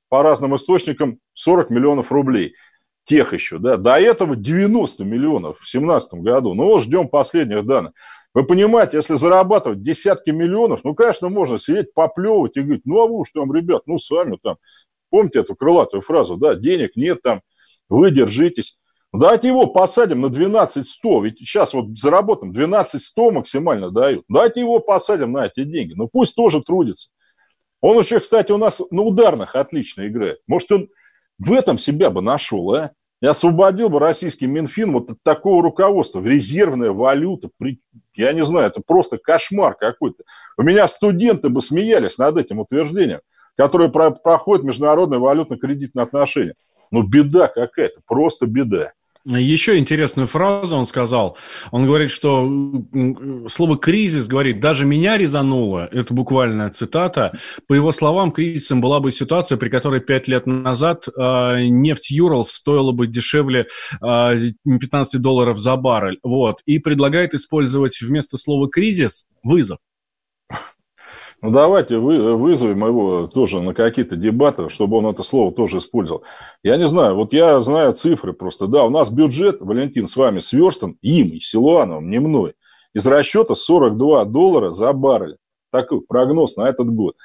по 0.10 0.24
разным 0.24 0.56
источникам 0.56 1.20
40 1.34 1.70
миллионов 1.70 2.12
рублей. 2.12 2.56
Тех 3.04 3.32
еще, 3.32 3.60
да. 3.60 3.78
До 3.78 4.00
этого 4.00 4.36
90 4.36 5.06
миллионов 5.06 5.58
в 5.58 5.70
2017 5.72 6.16
году. 6.16 6.56
Ну, 6.56 6.66
вот 6.66 6.82
ждем 6.82 7.10
последних 7.10 7.64
данных. 7.68 7.94
Вы 8.34 8.44
понимаете, 8.44 8.98
если 8.98 9.14
зарабатывать 9.14 9.84
десятки 9.84 10.32
миллионов, 10.32 10.80
ну, 10.84 10.96
конечно, 10.96 11.30
можно 11.30 11.60
сидеть, 11.60 11.94
поплевывать 11.94 12.58
и 12.58 12.62
говорить, 12.62 12.86
ну, 12.86 13.02
а 13.02 13.08
вы 13.08 13.24
что 13.24 13.42
там, 13.42 13.54
ребят, 13.54 13.84
ну, 13.86 14.00
сами 14.00 14.40
там. 14.42 14.58
Помните 15.12 15.42
эту 15.42 15.56
крылатую 15.56 16.02
фразу, 16.02 16.38
да, 16.38 16.56
денег 16.56 16.96
нет 16.96 17.22
там, 17.22 17.42
вы 17.88 18.10
держитесь. 18.10 18.80
Давайте 19.14 19.48
его 19.48 19.68
посадим 19.68 20.22
на 20.22 20.30
12 20.30 20.86
100, 20.86 21.22
ведь 21.24 21.40
сейчас 21.40 21.74
вот 21.74 21.98
заработаем 21.98 22.54
12 22.54 23.02
100 23.02 23.32
максимально 23.32 23.90
дают. 23.90 24.26
Давайте 24.28 24.60
его 24.60 24.80
посадим 24.80 25.32
на 25.32 25.46
эти 25.46 25.64
деньги, 25.64 25.94
ну 25.94 26.10
пусть 26.12 26.36
тоже 26.36 26.62
трудится. 26.62 27.10
Он 27.82 27.98
еще, 27.98 28.20
кстати, 28.20 28.52
у 28.52 28.58
нас 28.58 28.82
на 28.92 29.04
ударных 29.04 29.56
отлично 29.56 30.08
играет. 30.08 30.40
Может, 30.48 30.72
он 30.72 30.90
в 31.38 31.54
этом 31.54 31.78
себя 31.78 32.10
бы 32.10 32.22
нашел, 32.22 32.74
а? 32.74 32.92
И 33.20 33.26
освободил 33.26 33.90
бы 33.90 34.00
российский 34.00 34.46
Минфин 34.46 34.94
вот 34.94 35.10
от 35.10 35.24
такого 35.24 35.64
руководства. 35.64 36.22
Резервная 36.22 36.92
валюта, 36.92 37.50
я 38.14 38.32
не 38.34 38.46
знаю, 38.46 38.68
это 38.68 38.82
просто 38.86 39.18
кошмар 39.18 39.76
какой-то. 39.76 40.24
У 40.56 40.62
меня 40.62 40.88
студенты 40.88 41.50
бы 41.50 41.62
смеялись 41.62 42.20
над 42.20 42.38
этим 42.38 42.60
утверждением, 42.60 43.22
которое 43.56 43.90
про... 43.90 44.12
проходит 44.12 44.66
международные 44.66 45.20
валютно-кредитные 45.20 46.04
отношения. 46.04 46.54
Ну, 46.92 47.04
беда 47.04 47.48
какая-то, 47.48 48.02
просто 48.06 48.48
беда. 48.48 48.94
Еще 49.28 49.78
интересную 49.78 50.26
фразу 50.26 50.78
он 50.78 50.86
сказал. 50.86 51.38
Он 51.72 51.86
говорит, 51.86 52.12
что 52.12 52.50
слово 53.50 53.78
«кризис», 53.78 54.28
говорит, 54.28 54.62
даже 54.62 54.86
меня 54.86 55.18
резануло. 55.18 55.90
Это 55.92 56.14
буквальная 56.14 56.70
цитата. 56.70 57.38
По 57.68 57.74
его 57.74 57.92
словам, 57.92 58.32
кризисом 58.32 58.80
была 58.80 59.02
бы 59.02 59.12
ситуация, 59.12 59.58
при 59.58 59.68
которой 59.68 60.00
пять 60.00 60.30
лет 60.30 60.46
назад 60.48 61.08
э, 61.10 61.66
нефть 61.68 62.12
Юралс 62.12 62.52
стоила 62.52 62.94
бы 62.94 63.08
дешевле 63.08 63.68
э, 64.02 64.52
15 64.64 65.22
долларов 65.22 65.58
за 65.58 65.76
баррель. 65.76 66.20
Вот. 66.24 66.62
И 66.66 66.80
предлагает 66.80 67.34
использовать 67.34 68.00
вместо 68.00 68.38
слова 68.38 68.70
«кризис» 68.70 69.28
вызов. 69.44 69.80
Ну, 71.42 71.52
давайте 71.52 72.00
вы, 72.00 72.36
вызовем 72.36 72.84
его 72.84 73.28
тоже 73.28 73.62
на 73.62 73.76
какие-то 73.76 74.16
дебаты, 74.16 74.70
чтобы 74.70 74.98
он 74.98 75.06
это 75.06 75.22
слово 75.22 75.54
тоже 75.54 75.78
использовал. 75.78 76.24
Я 76.64 76.78
не 76.78 76.88
знаю, 76.88 77.16
вот 77.16 77.32
я 77.32 77.60
знаю 77.60 77.94
цифры 77.94 78.34
просто. 78.34 78.66
Да, 78.66 78.86
у 78.86 78.90
нас 78.90 79.12
бюджет, 79.12 79.58
Валентин, 79.60 80.08
с 80.08 80.16
вами 80.16 80.40
сверстан 80.40 80.98
им, 81.02 81.40
Силуановым, 81.40 82.10
не 82.10 82.20
мной, 82.20 82.54
из 82.94 83.06
расчета 83.06 83.54
42 83.54 84.26
доллара 84.26 84.72
за 84.72 84.92
баррель. 84.94 85.38
Такой 85.72 86.02
прогноз 86.02 86.58
на 86.58 86.70
этот 86.70 86.90
год. 86.90 87.16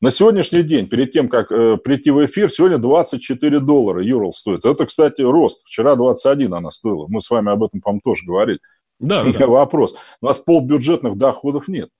На 0.00 0.10
сегодняшний 0.10 0.64
день, 0.64 0.88
перед 0.88 1.12
тем, 1.12 1.28
как 1.28 1.52
э, 1.52 1.76
прийти 1.76 2.10
в 2.10 2.24
эфир, 2.24 2.50
сегодня 2.50 2.78
24 2.78 3.60
доллара 3.60 4.02
Юрл 4.02 4.32
стоит. 4.32 4.66
Это, 4.66 4.86
кстати, 4.86 5.22
рост. 5.22 5.64
Вчера 5.64 5.94
21 5.94 6.52
она 6.54 6.72
стоила. 6.72 7.06
Мы 7.08 7.20
с 7.20 7.30
вами 7.30 7.52
об 7.52 7.62
этом, 7.62 7.80
по-моему, 7.80 8.00
тоже 8.02 8.24
говорили. 8.26 8.58
Да, 8.98 9.22
да. 9.38 9.46
вопрос. 9.46 9.94
У 10.20 10.26
нас 10.26 10.38
полбюджетных 10.38 11.16
доходов 11.16 11.68
нет. 11.68 11.90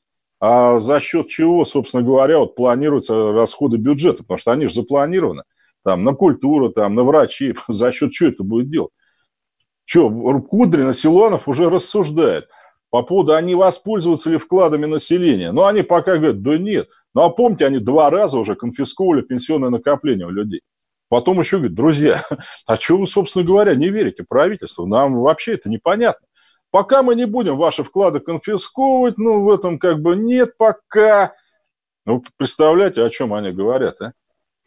А 0.45 0.81
за 0.81 0.99
счет 0.99 1.29
чего, 1.29 1.65
собственно 1.65 2.03
говоря, 2.03 2.41
вот 2.41 2.57
планируются 2.57 3.31
расходы 3.31 3.77
бюджета? 3.77 4.25
Потому 4.25 4.39
что 4.39 4.51
они 4.51 4.67
же 4.67 4.75
запланированы. 4.75 5.45
Там, 5.85 6.03
на 6.03 6.15
культуру, 6.15 6.71
там, 6.71 6.97
на 6.97 7.05
врачей. 7.05 7.55
За 7.69 7.93
счет 7.93 8.11
чего 8.11 8.31
это 8.31 8.43
будет 8.43 8.69
делать? 8.69 8.91
Что, 9.85 10.11
Кудрин 10.41 10.93
Силуанов 10.95 11.47
уже 11.47 11.71
рассуждает 11.71 12.49
по 12.91 13.05
поводу, 13.05 13.35
они 13.35 13.55
воспользуются 13.55 14.31
ли 14.31 14.39
вкладами 14.39 14.87
населения. 14.87 15.53
Но 15.53 15.67
они 15.67 15.83
пока 15.83 16.17
говорят, 16.17 16.43
да 16.43 16.59
нет. 16.59 16.89
Ну, 17.15 17.23
а 17.23 17.31
помните, 17.31 17.65
они 17.65 17.79
два 17.79 18.11
раза 18.11 18.41
уже 18.41 18.57
конфисковывали 18.57 19.23
пенсионное 19.23 19.71
накопление 19.71 20.27
у 20.27 20.31
людей. 20.31 20.63
Потом 21.09 21.39
еще 21.39 21.59
говорят, 21.59 21.77
друзья, 21.77 22.25
а 22.67 22.77
что 22.77 22.99
вы, 22.99 23.07
собственно 23.07 23.45
говоря, 23.45 23.77
не 23.77 23.91
верите 23.91 24.25
правительству? 24.29 24.87
Нам 24.87 25.21
вообще 25.21 25.55
это 25.55 25.71
непонятно. 25.71 26.27
Пока 26.73 27.03
мы 27.03 27.15
не 27.15 27.27
будем 27.27 27.59
ваши 27.59 27.85
вклады 27.85 28.19
конфисковывать, 28.19 29.19
ну, 29.19 29.45
в 29.45 29.51
этом 29.51 29.79
как 29.79 30.01
бы 30.01 30.17
нет 30.17 30.57
пока. 30.57 31.35
Ну, 32.07 32.25
представляете, 32.39 33.05
о 33.05 33.11
чем 33.11 33.35
они 33.35 33.53
говорят, 33.53 34.01
а? 34.01 34.15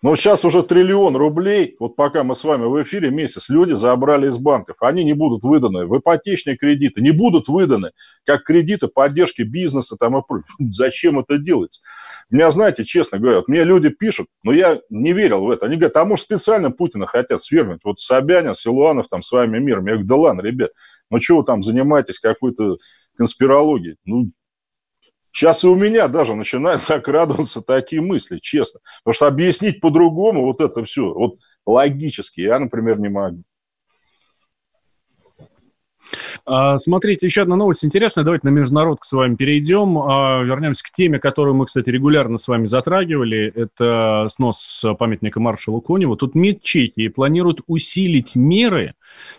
Ну, 0.05 0.15
сейчас 0.15 0.45
уже 0.45 0.61
триллион 0.61 1.15
рублей, 1.15 1.75
вот 1.79 1.95
пока 1.95 2.23
мы 2.23 2.35
с 2.35 2.43
вами 2.43 2.65
в 2.65 2.83
эфире 2.83 3.09
месяц, 3.09 3.49
люди 3.49 3.73
забрали 3.73 4.27
из 4.27 4.37
банков. 4.37 4.75
Они 4.81 5.03
не 5.03 5.13
будут 5.13 5.41
выданы 5.41 5.87
в 5.87 5.97
ипотечные 5.97 6.57
кредиты, 6.57 7.01
не 7.01 7.09
будут 7.09 7.47
выданы 7.47 7.89
как 8.23 8.43
кредиты 8.43 8.87
поддержки 8.87 9.41
бизнеса 9.41 9.95
там 9.99 10.15
и 10.15 10.21
прочее. 10.21 10.45
Зачем 10.71 11.17
это 11.17 11.39
делается? 11.39 11.81
Меня, 12.29 12.51
знаете, 12.51 12.83
честно 12.83 13.17
говоря, 13.17 13.37
вот 13.37 13.47
мне 13.47 13.63
люди 13.63 13.89
пишут, 13.89 14.27
но 14.43 14.51
я 14.51 14.79
не 14.91 15.11
верил 15.11 15.43
в 15.43 15.49
это. 15.49 15.65
Они 15.65 15.75
говорят, 15.75 15.97
а 15.97 16.05
может 16.05 16.25
специально 16.25 16.69
Путина 16.69 17.07
хотят 17.07 17.41
свергнуть? 17.41 17.79
Вот 17.83 17.99
Собянин, 17.99 18.53
Силуанов 18.53 19.07
там 19.07 19.23
с 19.23 19.31
вами 19.31 19.57
миром. 19.57 19.87
Я 19.87 19.93
говорю, 19.93 20.07
да 20.07 20.15
ладно, 20.17 20.41
ребят, 20.41 20.69
ну, 21.09 21.19
что 21.21 21.37
вы 21.37 21.43
там 21.43 21.63
занимаетесь 21.63 22.19
какой-то 22.19 22.77
конспирологией? 23.15 23.97
Ну, 24.05 24.31
сейчас 25.31 25.63
и 25.63 25.67
у 25.67 25.75
меня 25.75 26.07
даже 26.07 26.35
начинают 26.35 26.81
закрадываться 26.81 27.61
такие 27.61 28.01
мысли, 28.01 28.39
честно. 28.41 28.79
Потому 29.03 29.13
что 29.13 29.27
объяснить 29.27 29.81
по-другому 29.81 30.43
вот 30.43 30.61
это 30.61 30.83
все, 30.83 31.13
вот 31.13 31.37
логически 31.65 32.41
я, 32.41 32.59
например, 32.59 32.99
не 32.99 33.09
могу. 33.09 33.43
А, 36.45 36.77
смотрите, 36.77 37.25
еще 37.25 37.41
одна 37.41 37.55
новость 37.55 37.83
интересная. 37.83 38.23
Давайте 38.23 38.47
на 38.47 38.51
международку 38.51 39.05
с 39.05 39.11
вами 39.13 39.35
перейдем. 39.35 39.97
А, 39.97 40.43
вернемся 40.43 40.83
к 40.83 40.91
теме, 40.91 41.19
которую 41.19 41.55
мы, 41.55 41.65
кстати, 41.65 41.89
регулярно 41.89 42.37
с 42.37 42.47
вами 42.47 42.65
затрагивали. 42.65 43.51
Это 43.55 44.27
снос 44.29 44.85
памятника 44.99 45.39
маршалу 45.39 45.81
Коневу. 45.81 46.15
Тут 46.15 46.35
МИД 46.35 46.61
Чехии 46.61 47.07
планирует 47.07 47.61
усилить 47.65 48.35
меры 48.35 48.93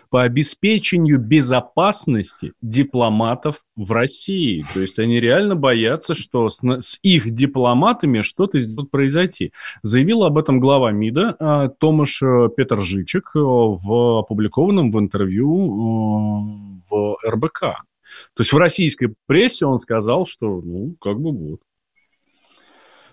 по 0.09 0.23
обеспечению 0.23 1.19
безопасности 1.19 2.51
дипломатов 2.61 3.63
в 3.77 3.91
России. 3.91 4.63
То 4.73 4.81
есть 4.81 4.99
они 4.99 5.19
реально 5.21 5.55
боятся, 5.55 6.13
что 6.13 6.49
с, 6.49 6.61
их 7.03 7.31
дипломатами 7.31 8.21
что-то 8.21 8.59
здесь 8.59 8.85
произойти. 8.87 9.53
Заявила 9.81 10.27
об 10.27 10.37
этом 10.37 10.59
глава 10.59 10.91
МИДа 10.91 11.35
а, 11.39 11.67
Томаш 11.69 12.21
э, 12.21 12.49
Петержичек 12.55 13.31
э, 13.35 13.39
в 13.39 14.19
опубликованном 14.19 14.91
в 14.91 14.99
интервью 14.99 16.75
э, 16.75 16.76
в 16.89 17.17
РБК. 17.25 17.59
То 17.59 18.39
есть 18.39 18.53
в 18.53 18.57
российской 18.57 19.13
прессе 19.25 19.65
он 19.65 19.79
сказал, 19.79 20.25
что, 20.25 20.61
ну, 20.61 20.95
как 21.01 21.19
бы 21.19 21.31
вот. 21.31 21.59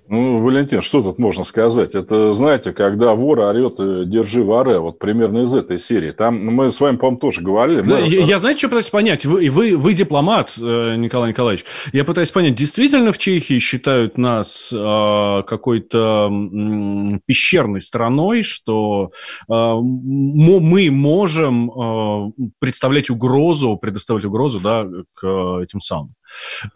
Ну, 0.06 0.42
Валентин, 0.42 0.82
что 0.82 1.02
тут 1.02 1.18
можно 1.18 1.44
сказать? 1.44 1.94
Это, 1.94 2.32
знаете, 2.34 2.72
когда 2.72 3.14
вор 3.14 3.40
орет 3.40 4.08
«держи 4.08 4.42
воре», 4.42 4.78
вот 4.78 4.98
примерно 4.98 5.38
из 5.38 5.54
этой 5.54 5.78
серии. 5.78 6.10
Там 6.10 6.44
мы 6.44 6.68
с 6.68 6.80
вами, 6.80 6.96
по-моему, 6.96 7.18
тоже 7.18 7.40
говорили. 7.40 7.80
Да, 7.80 8.00
я, 8.00 8.20
я, 8.20 8.38
знаете, 8.38 8.58
что 8.58 8.68
пытаюсь 8.68 8.90
понять? 8.90 9.24
Вы, 9.24 9.48
вы, 9.48 9.76
вы 9.76 9.94
дипломат, 9.94 10.54
э, 10.60 10.96
Николай 10.96 11.30
Николаевич. 11.30 11.64
Я 11.92 12.04
пытаюсь 12.04 12.30
понять, 12.30 12.54
действительно 12.54 13.12
в 13.12 13.18
Чехии 13.18 13.58
считают 13.58 14.18
нас 14.18 14.70
э, 14.72 15.42
какой-то 15.46 16.30
э, 16.30 17.18
пещерной 17.24 17.80
страной, 17.80 18.42
что 18.42 19.10
э, 19.48 19.52
мы 19.52 20.90
можем 20.90 21.70
э, 21.70 22.32
представлять 22.58 23.08
угрозу, 23.08 23.78
предоставлять 23.78 24.26
угрозу 24.26 24.60
да, 24.60 24.86
к 25.14 25.60
этим 25.62 25.80
самым 25.80 26.14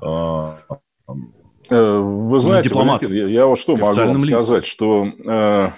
э, 0.03 0.55
Э, 1.09 1.13
вы 1.71 2.41
знаете, 2.41 2.75
Валентин, 2.75 3.13
я, 3.13 3.27
я 3.27 3.47
вот 3.47 3.59
что 3.59 3.77
могу 3.77 3.95
вам 3.95 4.21
сказать, 4.21 4.67
что 4.67 5.07
э, 5.07 5.71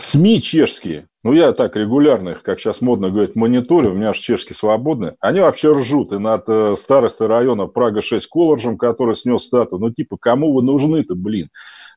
СМИ 0.00 0.40
чешские, 0.40 1.08
ну 1.24 1.32
я 1.32 1.52
так 1.52 1.74
регулярно 1.76 2.30
их, 2.30 2.42
как 2.42 2.60
сейчас 2.60 2.80
модно 2.80 3.10
говорить, 3.10 3.34
мониторю, 3.34 3.90
у 3.90 3.94
меня 3.94 4.12
же 4.12 4.20
чешские 4.20 4.54
свободны, 4.54 5.16
они 5.20 5.40
вообще 5.40 5.72
ржут 5.72 6.12
и 6.12 6.18
над 6.18 6.44
э, 6.48 6.74
старостой 6.76 7.26
района 7.26 7.66
Прага-6 7.66 8.20
Колоржем, 8.30 8.78
который 8.78 9.14
снес 9.14 9.44
статую, 9.44 9.80
ну 9.80 9.90
типа, 9.90 10.16
кому 10.16 10.52
вы 10.54 10.62
нужны-то, 10.62 11.14
блин? 11.14 11.48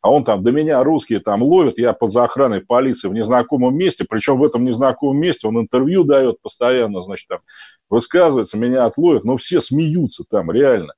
А 0.02 0.12
он 0.12 0.24
там, 0.24 0.44
до 0.44 0.52
меня 0.52 0.84
русские 0.84 1.20
там 1.20 1.44
ловят, 1.44 1.78
я 1.78 1.94
под 1.94 2.16
охраной 2.16 2.62
полиции 2.62 3.08
в 3.08 3.14
незнакомом 3.14 3.78
месте, 3.78 4.04
причем 4.10 4.40
в 4.40 4.44
этом 4.44 4.66
незнакомом 4.66 5.22
месте 5.22 5.48
он 5.48 5.60
интервью 5.60 6.04
дает 6.04 6.42
постоянно, 6.42 7.02
значит, 7.02 7.28
там 7.28 7.40
высказывается, 7.88 8.58
меня 8.58 8.86
отловят, 8.86 9.24
но 9.24 9.38
все 9.38 9.62
смеются 9.62 10.24
там, 10.28 10.52
реально. 10.52 10.94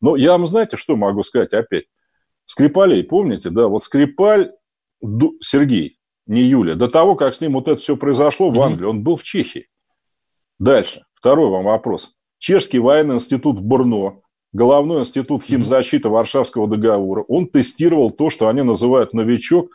Но 0.00 0.16
я 0.16 0.32
вам, 0.32 0.46
знаете, 0.46 0.76
что 0.76 0.96
могу 0.96 1.22
сказать 1.22 1.52
опять? 1.52 1.84
Скрипалей, 2.44 3.02
помните, 3.02 3.50
да, 3.50 3.68
вот 3.68 3.82
Скрипаль, 3.82 4.52
Сергей, 5.40 5.98
не 6.26 6.42
Юля, 6.42 6.74
до 6.74 6.88
того, 6.88 7.16
как 7.16 7.34
с 7.34 7.40
ним 7.40 7.54
вот 7.54 7.68
это 7.68 7.80
все 7.80 7.96
произошло 7.96 8.50
в 8.50 8.60
Англии, 8.60 8.86
он 8.86 9.02
был 9.02 9.16
в 9.16 9.22
Чехии. 9.22 9.68
Дальше, 10.58 11.04
второй 11.14 11.50
вам 11.50 11.64
вопрос. 11.64 12.14
Чешский 12.38 12.78
военный 12.78 13.16
институт 13.16 13.60
Бурно, 13.60 14.20
Головной 14.56 15.00
институт 15.00 15.42
химзащиты 15.42 16.08
Варшавского 16.08 16.66
договора, 16.66 17.24
он 17.28 17.46
тестировал 17.46 18.10
то, 18.10 18.30
что 18.30 18.48
они 18.48 18.62
называют 18.62 19.12
новичок 19.12 19.70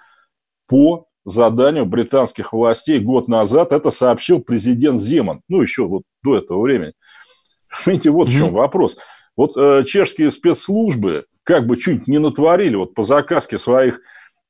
по 0.67 1.05
заданию 1.23 1.85
британских 1.85 2.51
властей 2.51 2.99
год 2.99 3.27
назад. 3.27 3.73
Это 3.73 3.91
сообщил 3.91 4.39
президент 4.39 4.99
Земан, 4.99 5.41
ну, 5.49 5.61
еще 5.61 5.85
вот 5.85 6.01
до 6.23 6.37
этого 6.37 6.61
времени. 6.61 6.93
Видите, 7.85 8.09
вот 8.09 8.29
в 8.29 8.31
чем 8.31 8.53
вопрос. 8.53 8.97
Вот 9.41 9.57
э, 9.57 9.83
чешские 9.85 10.29
спецслужбы 10.29 11.25
как 11.41 11.65
бы 11.65 11.75
чуть 11.75 12.07
не 12.07 12.19
натворили 12.19 12.75
вот 12.75 12.93
по 12.93 13.01
заказке 13.01 13.57
своих 13.57 13.99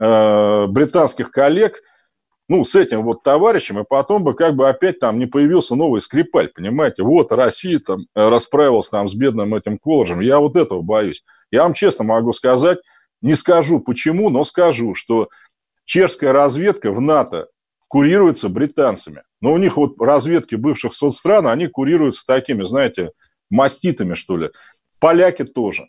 э, 0.01 0.65
британских 0.67 1.31
коллег, 1.31 1.79
ну, 2.49 2.65
с 2.65 2.75
этим 2.75 3.03
вот 3.03 3.23
товарищем, 3.23 3.79
и 3.79 3.85
потом 3.87 4.25
бы 4.25 4.33
как 4.33 4.53
бы 4.57 4.67
опять 4.67 4.99
там 4.99 5.17
не 5.17 5.27
появился 5.27 5.75
новый 5.75 6.01
Скрипаль, 6.01 6.49
понимаете? 6.49 7.03
Вот 7.03 7.31
Россия 7.31 7.79
там 7.79 8.01
э, 8.01 8.27
расправилась 8.27 8.89
там 8.89 9.07
с 9.07 9.15
бедным 9.15 9.55
этим 9.55 9.77
колледжем. 9.77 10.19
Я 10.19 10.39
вот 10.39 10.57
этого 10.57 10.81
боюсь. 10.81 11.23
Я 11.51 11.63
вам 11.63 11.73
честно 11.73 12.03
могу 12.03 12.33
сказать, 12.33 12.79
не 13.21 13.35
скажу 13.35 13.79
почему, 13.79 14.29
но 14.29 14.43
скажу, 14.43 14.93
что 14.93 15.29
чешская 15.85 16.33
разведка 16.33 16.91
в 16.91 16.99
НАТО 16.99 17.47
курируется 17.87 18.49
британцами. 18.49 19.23
Но 19.39 19.53
у 19.53 19.57
них 19.57 19.77
вот 19.77 19.93
разведки 20.01 20.55
бывших 20.55 20.91
соцстран, 20.91 21.47
они 21.47 21.67
курируются 21.67 22.25
такими, 22.27 22.63
знаете, 22.63 23.11
маститами, 23.51 24.15
что 24.15 24.37
ли. 24.37 24.49
Поляки 25.01 25.43
тоже. 25.43 25.87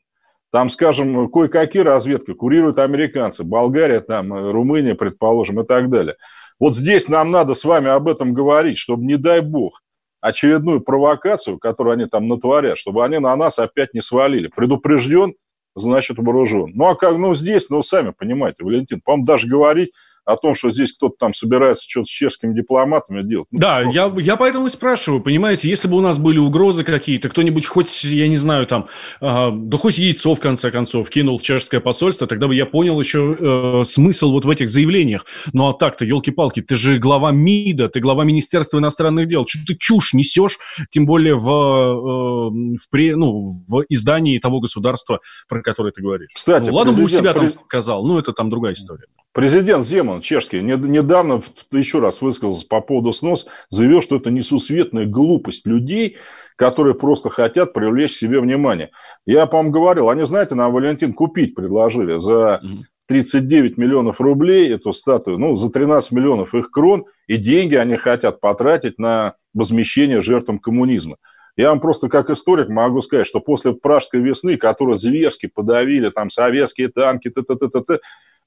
Там, 0.51 0.71
скажем, 0.71 1.31
кое-какие 1.31 1.83
разведки 1.83 2.33
курируют 2.33 2.79
американцы, 2.79 3.45
Болгария, 3.45 4.01
там, 4.01 4.33
э, 4.33 4.51
Румыния, 4.51 4.95
предположим, 4.95 5.61
и 5.61 5.67
так 5.67 5.91
далее. 5.91 6.17
Вот 6.59 6.75
здесь 6.75 7.09
нам 7.09 7.31
надо 7.31 7.55
с 7.55 7.65
вами 7.65 7.89
об 7.89 8.09
этом 8.09 8.33
говорить, 8.33 8.79
чтобы, 8.79 9.05
не 9.05 9.17
дай 9.17 9.41
бог, 9.41 9.83
очередную 10.21 10.81
провокацию, 10.81 11.59
которую 11.59 11.95
они 11.95 12.07
там 12.07 12.27
натворят, 12.27 12.79
чтобы 12.79 13.05
они 13.05 13.19
на 13.19 13.37
нас 13.37 13.59
опять 13.59 13.93
не 13.93 14.01
свалили. 14.01 14.49
Предупрежден, 14.49 15.35
значит 15.75 16.19
вооружен. 16.19 16.73
Ну, 16.75 16.87
а 16.87 16.97
как, 16.97 17.17
ну, 17.19 17.35
здесь, 17.35 17.69
ну, 17.69 17.83
сами 17.83 18.13
понимаете, 18.17 18.65
Валентин, 18.65 19.01
по-моему, 19.01 19.27
даже 19.27 19.47
говорить 19.47 19.93
о 20.25 20.37
том, 20.37 20.55
что 20.55 20.71
здесь 20.71 20.93
кто-то 20.93 21.17
там 21.19 21.35
собирается 21.35 21.85
что-то 21.89 22.07
с 22.07 22.11
чешскими 22.11 22.55
дипломатами 22.55 23.23
делать. 23.23 23.49
Ну, 23.51 23.59
да, 23.59 23.81
просто... 23.81 24.01
я, 24.01 24.13
я 24.19 24.37
поэтому 24.37 24.67
и 24.67 24.71
спрашиваю, 24.71 25.21
понимаете, 25.21 25.69
если 25.69 25.89
бы 25.89 25.97
у 25.97 26.01
нас 26.01 26.19
были 26.19 26.39
угрозы 26.39 26.85
какие-то, 26.85 27.29
кто-нибудь 27.29 27.67
хоть, 27.67 28.05
я 28.05 28.29
не 28.29 28.37
знаю, 28.37 28.67
там, 28.67 28.87
э, 29.21 29.49
да 29.53 29.77
хоть 29.77 29.99
яйцо, 29.99 30.35
в 30.35 30.41
конце 30.41 30.71
концов, 30.71 31.11
кинул 31.11 31.39
в 31.39 31.43
чешское 31.43 31.81
посольство, 31.81 32.27
тогда 32.27 32.47
бы 32.47 32.55
я 32.55 32.67
понял 32.67 33.01
еще 33.01 33.37
э, 33.39 33.83
смысл 33.85 34.33
вот 34.33 34.45
в 34.45 34.51
этих 34.51 34.69
заявлениях. 34.69 35.27
Ну, 35.53 35.69
а 35.69 35.75
так-то, 35.75 36.05
елки-палки, 36.05 36.63
ты 36.63 36.75
же 36.77 36.99
глава 36.99 37.33
МИДа, 37.33 37.89
ты 37.89 38.01
глава 38.01 38.25
Министерства 38.25 38.79
иностранных 38.79 39.27
дел, 39.27 39.47
что 39.47 39.59
ты 39.67 39.77
чушь 39.77 40.15
несешь, 40.15 40.59
тем 40.91 41.07
более 41.07 41.35
в, 41.35 41.49
э, 41.49 42.77
в, 42.77 42.91
при, 42.91 43.15
ну, 43.15 43.41
в 43.67 43.85
издании 43.89 44.39
того 44.39 44.61
государства, 44.61 45.21
про 45.49 45.63
которое 45.63 45.93
ты 45.93 46.01
говоришь. 46.01 46.31
Кстати, 46.35 46.69
ну, 46.69 46.77
ладно 46.77 46.93
бы 46.93 47.03
у 47.03 47.09
себя 47.09 47.35
там 47.35 47.49
сказал, 47.49 48.07
ну, 48.07 48.19
это 48.19 48.33
там 48.33 48.51
другая 48.51 48.75
история. 48.75 49.07
Президент 49.35 49.83
Земан, 49.83 50.21
чешский, 50.21 50.61
недавно 50.61 51.41
еще 51.71 52.01
раз 52.01 52.21
высказался 52.21 52.67
по 52.69 52.83
поводу 52.83 53.13
снос, 53.13 53.47
заявил, 53.71 54.03
что 54.03 54.17
это 54.17 54.31
несусветная 54.31 55.07
глупость 55.07 55.67
людей, 55.67 56.19
которые 56.57 56.95
просто 56.95 57.31
хотят 57.31 57.73
привлечь 57.73 58.13
себе 58.13 58.41
внимание. 58.41 58.91
Я, 59.25 59.47
по-моему, 59.47 59.71
говорил, 59.71 60.11
они, 60.11 60.27
знаете, 60.27 60.55
нам 60.55 60.71
Валентин 60.71 61.15
купить 61.15 61.55
предложили 61.55 62.19
за 62.19 62.61
39 63.07 63.79
миллионов 63.79 64.21
рублей 64.21 64.71
эту 64.71 64.93
статую, 64.93 65.39
ну, 65.39 65.57
за 65.57 65.71
13 65.71 66.13
миллионов 66.13 66.55
их 66.55 66.71
крон, 66.71 67.07
и 67.27 67.39
деньги 67.39 67.75
они 67.75 67.97
хотят 67.97 68.39
потратить 68.39 68.99
на 68.99 69.37
возмещение 69.55 70.21
жертвам 70.21 70.59
коммунизма. 70.59 71.17
Я 71.57 71.71
вам 71.71 71.81
просто 71.81 72.09
как 72.09 72.29
историк 72.29 72.69
могу 72.69 73.01
сказать, 73.01 73.27
что 73.27 73.41
после 73.41 73.73
Пражской 73.73 74.21
весны, 74.21 74.59
которую 74.59 74.97
зверски 74.97 75.47
подавили 75.47 76.11
там 76.11 76.29
советские 76.29 76.89
танки, 76.89 77.31
т 77.31 77.41
-т 77.41 77.55
-т 77.55 77.69
-т 77.69 77.85
-т, 77.87 77.99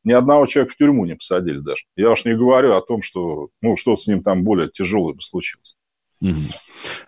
ни 0.06 0.14
одного 0.14 0.46
человека 0.46 0.74
в 0.74 0.78
тюрьму 0.78 1.06
не 1.06 1.16
посадили 1.16 1.60
даже. 1.60 1.84
Я 1.96 2.12
уж 2.12 2.24
не 2.24 2.36
говорю 2.36 2.74
о 2.74 2.82
том, 2.82 3.02
что 3.02 3.50
ну, 3.62 3.76
что 3.76 3.96
с 3.96 4.08
ним 4.08 4.24
там 4.24 4.44
более 4.44 4.70
тяжелое 4.70 5.14
бы 5.14 5.22
случилось. 5.22 5.76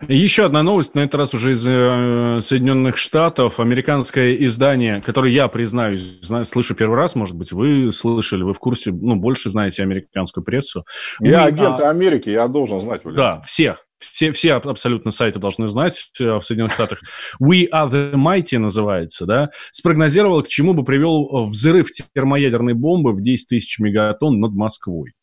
Еще 0.06 0.44
одна 0.44 0.62
новость, 0.62 0.94
на 0.94 1.00
этот 1.00 1.14
раз 1.14 1.34
уже 1.34 1.52
из 1.52 1.66
э, 1.66 2.40
Соединенных 2.40 2.98
Штатов. 2.98 3.58
Американское 3.58 4.34
издание, 4.34 5.00
которое 5.00 5.32
я, 5.32 5.48
признаюсь, 5.48 6.20
знаю, 6.20 6.44
слышу 6.44 6.74
первый 6.74 6.96
раз, 6.96 7.14
может 7.14 7.34
быть, 7.34 7.52
вы 7.52 7.90
слышали, 7.90 8.42
вы 8.42 8.52
в 8.52 8.58
курсе, 8.58 8.92
ну, 8.92 9.16
больше 9.16 9.50
знаете 9.50 9.82
американскую 9.82 10.44
прессу. 10.44 10.84
Я 11.20 11.42
Мы, 11.42 11.46
агент 11.46 11.80
а... 11.80 11.90
Америки, 11.90 12.28
я 12.28 12.48
должен 12.48 12.80
знать. 12.80 13.04
Валерий. 13.04 13.16
Да, 13.16 13.40
всех. 13.40 13.87
Все, 13.98 14.32
все 14.32 14.54
абсолютно 14.54 15.10
сайты 15.10 15.38
должны 15.38 15.68
знать 15.68 16.10
в 16.18 16.40
Соединенных 16.40 16.72
Штатах. 16.72 17.00
We 17.42 17.68
are 17.72 17.88
the 17.88 18.14
mighty 18.14 18.58
называется, 18.58 19.26
да, 19.26 19.50
спрогнозировал, 19.70 20.42
к 20.42 20.48
чему 20.48 20.74
бы 20.74 20.84
привел 20.84 21.46
взрыв 21.46 21.88
термоядерной 22.14 22.74
бомбы 22.74 23.12
в 23.12 23.20
10 23.22 23.48
тысяч 23.48 23.78
мегатонн 23.78 24.40
над 24.40 24.52
Москвой. 24.52 25.14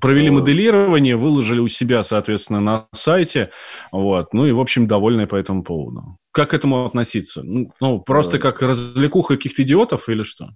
Провели 0.00 0.28
моделирование, 0.28 1.16
выложили 1.16 1.60
у 1.60 1.68
себя, 1.68 2.02
соответственно, 2.02 2.60
на 2.60 2.88
сайте. 2.92 3.50
Вот. 3.92 4.34
Ну 4.34 4.44
и, 4.44 4.52
в 4.52 4.60
общем, 4.60 4.86
довольны 4.86 5.26
по 5.26 5.36
этому 5.36 5.62
поводу. 5.62 6.18
Как 6.32 6.50
к 6.50 6.54
этому 6.54 6.84
относиться? 6.84 7.42
Ну, 7.44 8.00
просто 8.00 8.38
как 8.38 8.60
развлекуха 8.60 9.36
каких-то 9.36 9.62
идиотов 9.62 10.08
или 10.08 10.24
что? 10.24 10.50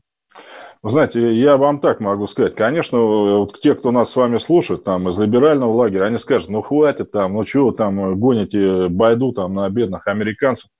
Вы 0.82 0.90
знаете, 0.90 1.34
я 1.34 1.56
вам 1.56 1.80
так 1.80 2.00
могу 2.00 2.26
сказать. 2.26 2.54
Конечно, 2.54 2.98
вот 3.00 3.58
те, 3.60 3.74
кто 3.74 3.90
нас 3.90 4.10
с 4.10 4.16
вами 4.16 4.38
слушает, 4.38 4.84
там, 4.84 5.08
из 5.08 5.18
либерального 5.18 5.72
лагеря, 5.72 6.04
они 6.04 6.18
скажут, 6.18 6.50
ну, 6.50 6.62
хватит 6.62 7.10
там, 7.10 7.34
ну, 7.34 7.44
чего 7.44 7.72
там 7.72 8.18
гоните 8.18 8.88
байду 8.88 9.32
там 9.32 9.54
на 9.54 9.68
бедных 9.68 10.06
американцев. 10.06 10.70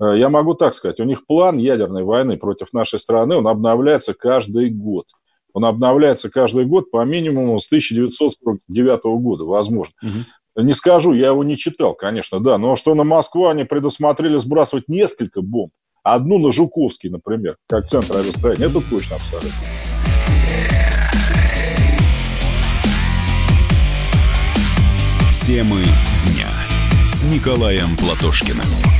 Э, 0.00 0.16
я 0.16 0.30
могу 0.30 0.54
так 0.54 0.74
сказать, 0.74 0.98
у 0.98 1.04
них 1.04 1.26
план 1.26 1.58
ядерной 1.58 2.02
войны 2.02 2.36
против 2.36 2.72
нашей 2.72 2.98
страны, 2.98 3.36
он 3.36 3.46
обновляется 3.46 4.14
каждый 4.14 4.70
год. 4.70 5.06
Он 5.52 5.64
обновляется 5.64 6.30
каждый 6.30 6.64
год 6.64 6.90
по 6.90 7.04
минимуму 7.04 7.58
с 7.58 7.66
1949 7.66 9.00
года, 9.20 9.44
возможно. 9.44 9.94
Угу. 10.02 10.64
Не 10.64 10.72
скажу, 10.72 11.12
я 11.12 11.28
его 11.28 11.44
не 11.44 11.56
читал, 11.56 11.94
конечно, 11.94 12.40
да, 12.40 12.58
но 12.58 12.76
что 12.76 12.94
на 12.94 13.04
Москву 13.04 13.46
они 13.46 13.64
предусмотрели 13.64 14.36
сбрасывать 14.38 14.88
несколько 14.88 15.42
бомб, 15.42 15.72
Одну 16.02 16.38
на 16.38 16.50
Жуковский, 16.52 17.10
например, 17.10 17.56
как 17.68 17.84
центр 17.84 18.16
авиастроения. 18.16 18.66
Это 18.66 18.80
точно 18.80 19.16
абсолютно. 19.16 19.50
Темы 25.46 25.82
дня 26.26 26.48
с 27.04 27.24
Николаем 27.24 27.96
Платошкиным. 27.96 28.99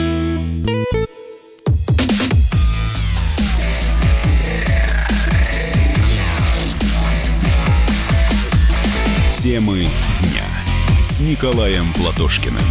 Николаем 11.41 11.85
Платошкиным. 11.95 12.61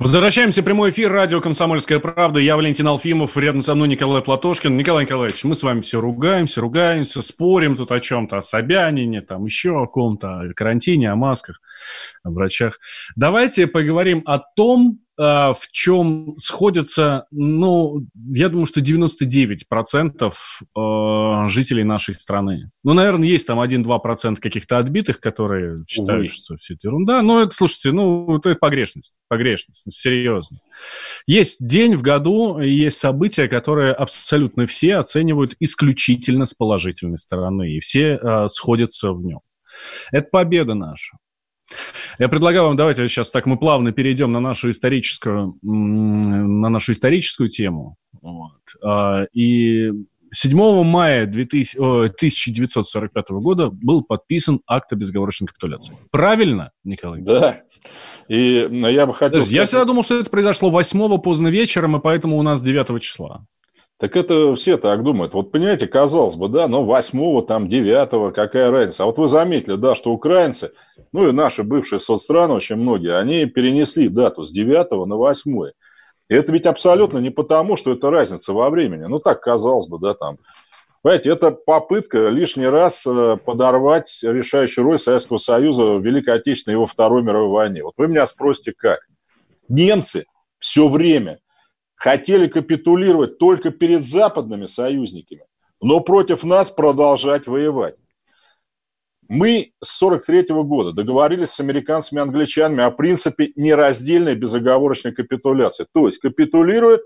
Возвращаемся 0.00 0.60
в 0.60 0.64
прямой 0.64 0.90
эфир 0.90 1.12
радио 1.12 1.40
«Комсомольская 1.40 2.00
правда». 2.00 2.40
Я 2.40 2.56
Валентин 2.56 2.88
Алфимов, 2.88 3.36
рядом 3.36 3.60
со 3.60 3.76
мной 3.76 3.86
Николай 3.86 4.20
Платошкин. 4.20 4.76
Николай 4.76 5.04
Николаевич, 5.04 5.44
мы 5.44 5.54
с 5.54 5.62
вами 5.62 5.82
все 5.82 6.00
ругаемся, 6.00 6.60
ругаемся, 6.60 7.22
спорим 7.22 7.76
тут 7.76 7.92
о 7.92 8.00
чем-то, 8.00 8.38
о 8.38 8.42
Собянине, 8.42 9.20
там 9.20 9.44
еще 9.44 9.80
о 9.80 9.86
ком-то, 9.86 10.40
о 10.40 10.52
карантине, 10.52 11.12
о 11.12 11.14
масках, 11.14 11.60
о 12.24 12.30
врачах. 12.30 12.80
Давайте 13.14 13.68
поговорим 13.68 14.24
о 14.26 14.40
том, 14.40 14.98
в 15.16 15.60
чем 15.70 16.34
сходятся, 16.38 17.26
ну, 17.30 18.04
я 18.32 18.48
думаю, 18.48 18.66
что 18.66 18.80
99% 18.80 20.32
а, 20.76 21.46
жителей 21.46 21.84
нашей 21.84 22.14
страны. 22.14 22.70
Ну, 22.82 22.94
наверное, 22.94 23.28
есть 23.28 23.46
там 23.46 23.60
1-2% 23.60 24.36
каких-то 24.36 24.78
отбитых, 24.78 25.20
которые 25.20 25.76
считают, 25.86 26.24
Увы. 26.24 26.34
что 26.34 26.56
все 26.56 26.74
это 26.74 26.88
ерунда. 26.88 27.22
Но 27.22 27.42
это, 27.42 27.54
слушайте, 27.54 27.92
ну, 27.92 28.36
это 28.36 28.54
погрешность, 28.54 29.20
погрешность, 29.28 29.86
серьезно. 29.92 30.58
Есть 31.26 31.64
день 31.64 31.94
в 31.94 32.02
году, 32.02 32.58
есть 32.58 32.98
события, 32.98 33.46
которые 33.46 33.92
абсолютно 33.92 34.66
все 34.66 34.96
оценивают 34.96 35.54
исключительно 35.60 36.44
с 36.44 36.54
положительной 36.54 37.18
стороны, 37.18 37.72
и 37.72 37.80
все 37.80 38.18
э, 38.20 38.48
сходятся 38.48 39.12
в 39.12 39.22
нем. 39.22 39.40
Это 40.10 40.28
победа 40.30 40.74
наша. 40.74 41.16
Я 42.18 42.28
предлагаю 42.28 42.64
вам, 42.64 42.76
давайте 42.76 43.08
сейчас 43.08 43.30
так 43.30 43.46
мы 43.46 43.58
плавно 43.58 43.92
перейдем 43.92 44.32
на 44.32 44.40
нашу 44.40 44.70
историческую, 44.70 45.56
на 45.62 46.68
нашу 46.68 46.92
историческую 46.92 47.48
тему. 47.48 47.96
Вот. 48.22 48.60
А, 48.82 49.24
и 49.32 49.90
7 50.32 50.84
мая 50.84 51.26
2000, 51.26 51.76
1945 51.76 53.30
года 53.30 53.70
был 53.70 54.02
подписан 54.02 54.60
акт 54.66 54.92
о 54.92 54.96
безоговорочной 54.96 55.48
капитуляции. 55.48 55.94
Правильно, 56.10 56.72
Николай? 56.84 57.22
Да. 57.22 57.62
И 58.28 58.68
я 58.70 59.06
бы 59.06 59.14
хотел... 59.14 59.40
Подожди, 59.40 59.44
сказать... 59.44 59.52
Я 59.52 59.64
всегда 59.64 59.84
думал, 59.84 60.02
что 60.02 60.18
это 60.18 60.30
произошло 60.30 60.70
8 60.70 61.18
поздно 61.18 61.48
вечером, 61.48 61.96
и 61.96 62.00
поэтому 62.00 62.38
у 62.38 62.42
нас 62.42 62.62
9 62.62 63.02
числа. 63.02 63.46
Так 63.98 64.16
это 64.16 64.54
все 64.56 64.76
так 64.76 65.04
думают. 65.04 65.34
Вот 65.34 65.52
понимаете, 65.52 65.86
казалось 65.86 66.34
бы, 66.34 66.48
да, 66.48 66.66
но 66.66 66.84
восьмого, 66.84 67.42
там, 67.42 67.68
девятого, 67.68 68.32
какая 68.32 68.70
разница. 68.70 69.04
А 69.04 69.06
вот 69.06 69.18
вы 69.18 69.28
заметили, 69.28 69.76
да, 69.76 69.94
что 69.94 70.12
украинцы, 70.12 70.72
ну 71.12 71.28
и 71.28 71.32
наши 71.32 71.62
бывшие 71.62 72.00
соцстраны, 72.00 72.54
очень 72.54 72.76
многие, 72.76 73.16
они 73.16 73.46
перенесли 73.46 74.08
дату 74.08 74.44
с 74.44 74.50
девятого 74.50 75.04
на 75.04 75.16
восьмое. 75.16 75.74
И 76.28 76.34
это 76.34 76.52
ведь 76.52 76.66
абсолютно 76.66 77.18
не 77.18 77.30
потому, 77.30 77.76
что 77.76 77.92
это 77.92 78.10
разница 78.10 78.52
во 78.52 78.68
времени. 78.68 79.04
Ну, 79.04 79.20
так 79.20 79.40
казалось 79.40 79.86
бы, 79.86 79.98
да, 80.00 80.14
там. 80.14 80.38
Понимаете, 81.02 81.30
это 81.30 81.50
попытка 81.50 82.28
лишний 82.30 82.66
раз 82.66 83.06
э, 83.06 83.36
подорвать 83.44 84.20
решающую 84.22 84.84
роль 84.84 84.98
Советского 84.98 85.36
Союза 85.36 85.98
в 85.98 86.02
Великой 86.02 86.36
Отечественной 86.36 86.76
и 86.76 86.78
во 86.78 86.86
Второй 86.86 87.22
мировой 87.22 87.50
войне. 87.50 87.84
Вот 87.84 87.92
вы 87.98 88.08
меня 88.08 88.24
спросите, 88.24 88.72
как? 88.76 89.00
Немцы 89.68 90.24
все 90.58 90.88
время 90.88 91.40
хотели 91.94 92.46
капитулировать 92.46 93.38
только 93.38 93.70
перед 93.70 94.04
западными 94.04 94.66
союзниками, 94.66 95.44
но 95.80 96.00
против 96.00 96.44
нас 96.44 96.70
продолжать 96.70 97.46
воевать. 97.46 97.96
Мы 99.26 99.72
с 99.82 100.02
1943 100.02 100.62
года 100.64 100.92
договорились 100.92 101.50
с 101.50 101.60
американцами 101.60 102.18
и 102.18 102.22
англичанами 102.22 102.82
о 102.82 102.90
принципе 102.90 103.52
нераздельной 103.56 104.34
безоговорочной 104.34 105.12
капитуляции. 105.12 105.86
То 105.92 106.06
есть 106.06 106.18
капитулирует 106.18 107.00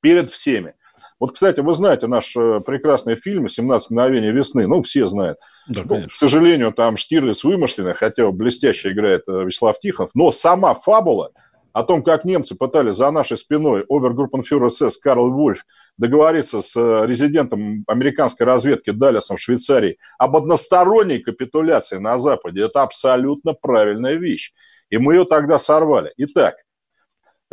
перед 0.00 0.30
всеми. 0.30 0.74
Вот, 1.18 1.32
кстати, 1.32 1.60
вы 1.60 1.74
знаете 1.74 2.06
наш 2.06 2.34
э, 2.34 2.60
прекрасный 2.64 3.14
фильм 3.14 3.44
«17 3.44 3.78
мгновений 3.90 4.30
весны». 4.30 4.66
Ну, 4.66 4.80
все 4.80 5.04
знают. 5.04 5.38
Да, 5.68 5.82
ну, 5.84 6.08
к 6.08 6.14
сожалению, 6.14 6.72
там 6.72 6.96
Штирлиц 6.96 7.44
вымышленный, 7.44 7.92
хотя 7.92 8.30
блестяще 8.30 8.92
играет 8.92 9.24
э, 9.28 9.44
Вячеслав 9.44 9.78
Тихонов. 9.78 10.12
Но 10.14 10.30
сама 10.30 10.72
фабула– 10.72 11.32
о 11.72 11.82
том, 11.82 12.02
как 12.02 12.24
немцы 12.24 12.56
пытались 12.56 12.96
за 12.96 13.10
нашей 13.10 13.36
спиной 13.36 13.84
обергруппенфюрер 13.88 14.70
СС 14.70 14.98
Карл 14.98 15.30
Вольф 15.30 15.64
договориться 15.96 16.60
с 16.60 16.76
э, 16.76 17.06
резидентом 17.06 17.84
американской 17.86 18.46
разведки 18.46 18.90
Далласом 18.90 19.36
в 19.36 19.40
Швейцарии 19.40 19.98
об 20.18 20.36
односторонней 20.36 21.20
капитуляции 21.20 21.98
на 21.98 22.18
Западе, 22.18 22.62
это 22.62 22.82
абсолютно 22.82 23.52
правильная 23.52 24.14
вещь. 24.14 24.52
И 24.90 24.98
мы 24.98 25.14
ее 25.14 25.24
тогда 25.24 25.58
сорвали. 25.58 26.12
Итак, 26.16 26.56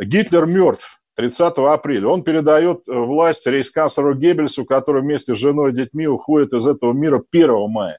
Гитлер 0.00 0.46
мертв 0.46 1.00
30 1.18 1.58
апреля. 1.58 2.08
Он 2.08 2.22
передает 2.22 2.88
э, 2.88 2.92
власть 2.92 3.46
рейхсканцлеру 3.46 4.14
Геббельсу, 4.14 4.64
который 4.64 5.02
вместе 5.02 5.34
с 5.34 5.38
женой 5.38 5.72
и 5.72 5.74
детьми 5.74 6.06
уходит 6.06 6.52
из 6.52 6.66
этого 6.66 6.92
мира 6.92 7.22
1 7.32 7.70
мая. 7.70 7.98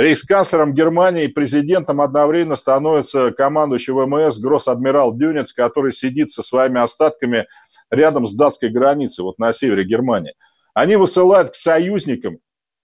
Рейхсканцлером 0.00 0.72
Германии 0.72 1.24
и 1.24 1.28
президентом 1.28 2.00
одновременно 2.00 2.56
становится 2.56 3.32
командующий 3.32 3.92
ВМС 3.92 4.38
гросс-адмирал 4.38 5.14
Дюнец, 5.14 5.52
который 5.52 5.92
сидит 5.92 6.30
со 6.30 6.42
своими 6.42 6.80
остатками 6.80 7.46
рядом 7.90 8.24
с 8.24 8.34
датской 8.34 8.70
границей, 8.70 9.24
вот 9.24 9.38
на 9.38 9.52
севере 9.52 9.84
Германии. 9.84 10.32
Они 10.72 10.96
высылают 10.96 11.50
к 11.50 11.54
союзникам 11.54 12.38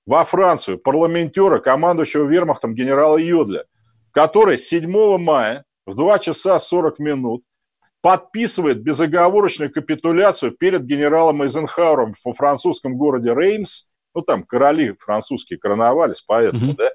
во 0.04 0.26
Францию 0.26 0.76
парламентера, 0.76 1.58
командующего 1.58 2.26
вермахтом 2.26 2.74
генерала 2.74 3.16
Йодля, 3.16 3.64
который 4.10 4.58
7 4.58 5.16
мая 5.16 5.64
в 5.86 5.94
2 5.94 6.18
часа 6.18 6.60
40 6.60 6.98
минут 6.98 7.44
подписывает 8.02 8.82
безоговорочную 8.82 9.72
капитуляцию 9.72 10.52
перед 10.52 10.84
генералом 10.84 11.42
Эйзенхауэром 11.44 12.12
во 12.22 12.32
французском 12.34 12.98
городе 12.98 13.32
Реймс– 13.32 13.86
ну, 14.16 14.22
там 14.22 14.44
короли 14.44 14.94
французские 14.98 15.58
короновались, 15.58 16.22
поэтому, 16.22 16.72
mm-hmm. 16.72 16.76
да, 16.76 16.90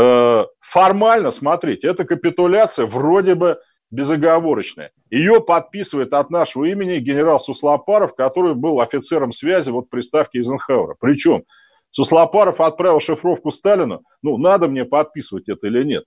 э, 0.00 0.46
формально, 0.60 1.30
смотрите, 1.30 1.88
эта 1.88 2.04
капитуляция 2.04 2.86
вроде 2.86 3.34
бы 3.34 3.60
безоговорочная. 3.90 4.92
Ее 5.10 5.40
подписывает 5.40 6.12
от 6.12 6.30
нашего 6.30 6.64
имени 6.64 6.98
генерал 6.98 7.38
Суслопаров, 7.38 8.14
который 8.14 8.54
был 8.54 8.80
офицером 8.80 9.32
связи 9.32 9.70
вот 9.70 9.90
при 9.90 10.00
ставке 10.00 10.38
Эйзенхауэра. 10.38 10.96
Причем 10.98 11.44
Суслопаров 11.90 12.60
отправил 12.60 13.00
шифровку 13.00 13.50
Сталину, 13.50 14.02
ну, 14.22 14.38
надо 14.38 14.68
мне 14.68 14.84
подписывать 14.84 15.48
это 15.48 15.66
или 15.66 15.84
нет. 15.84 16.04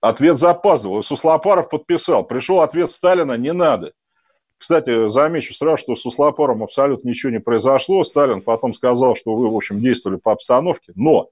Ответ 0.00 0.38
запаздывал, 0.38 1.02
Суслопаров 1.02 1.68
подписал. 1.68 2.24
Пришел 2.24 2.60
ответ 2.60 2.90
Сталина, 2.90 3.36
не 3.36 3.52
надо. 3.52 3.92
Кстати, 4.58 5.08
замечу 5.08 5.54
сразу, 5.54 5.76
что 5.76 5.94
с 5.94 6.04
Услопором 6.04 6.64
абсолютно 6.64 7.08
ничего 7.08 7.30
не 7.30 7.38
произошло. 7.38 8.02
Сталин 8.02 8.42
потом 8.42 8.72
сказал, 8.72 9.14
что 9.14 9.34
вы, 9.36 9.48
в 9.48 9.56
общем, 9.56 9.80
действовали 9.80 10.18
по 10.18 10.32
обстановке. 10.32 10.92
Но, 10.96 11.30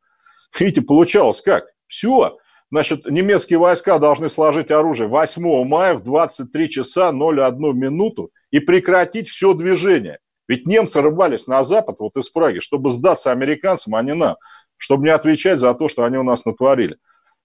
видите, 0.58 0.80
получалось 0.80 1.42
как? 1.42 1.66
Все. 1.88 2.38
Значит, 2.70 3.06
немецкие 3.06 3.58
войска 3.58 3.98
должны 3.98 4.28
сложить 4.28 4.70
оружие 4.70 5.08
8 5.08 5.64
мая 5.64 5.94
в 5.94 6.04
23 6.04 6.70
часа 6.70 7.10
01 7.10 7.76
минуту 7.76 8.30
и 8.50 8.60
прекратить 8.60 9.28
все 9.28 9.54
движение. 9.54 10.18
Ведь 10.48 10.66
немцы 10.66 11.00
рыбались 11.00 11.48
на 11.48 11.64
запад, 11.64 11.96
вот 11.98 12.16
из 12.16 12.30
Праги, 12.30 12.60
чтобы 12.60 12.90
сдаться 12.90 13.32
американцам, 13.32 13.96
а 13.96 14.02
не 14.02 14.14
нам, 14.14 14.36
чтобы 14.76 15.04
не 15.04 15.10
отвечать 15.10 15.58
за 15.58 15.74
то, 15.74 15.88
что 15.88 16.04
они 16.04 16.16
у 16.16 16.22
нас 16.22 16.44
натворили. 16.44 16.98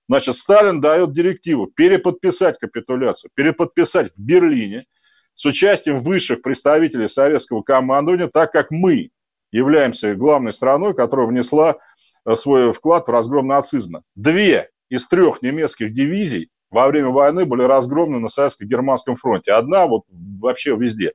Значит, 0.07 0.35
Сталин 0.35 0.79
дает 0.79 1.11
директиву 1.11 1.65
переподписать 1.65 2.59
капитуляцию, 2.59 3.31
переподписать 3.33 4.13
в 4.15 4.19
Берлине– 4.23 4.85
с 5.33 5.45
участием 5.45 5.99
высших 5.99 6.41
представителей 6.41 7.07
советского 7.07 7.61
командования, 7.61 8.27
так 8.27 8.51
как 8.51 8.71
мы 8.71 9.11
являемся 9.51 10.15
главной 10.15 10.53
страной, 10.53 10.93
которая 10.93 11.27
внесла 11.27 11.77
э, 12.25 12.35
свой 12.35 12.73
вклад 12.73 13.07
в 13.07 13.11
разгром 13.11 13.47
нацизма. 13.47 14.03
Две 14.15 14.69
из 14.89 15.07
трех 15.07 15.41
немецких 15.41 15.93
дивизий 15.93 16.49
во 16.69 16.87
время 16.87 17.09
войны 17.09 17.45
были 17.45 17.63
разгромлены 17.63 18.19
на 18.19 18.29
советско-германском 18.29 19.15
фронте. 19.15 19.51
Одна 19.51 19.87
вот 19.87 20.03
вообще 20.09 20.75
везде. 20.75 21.13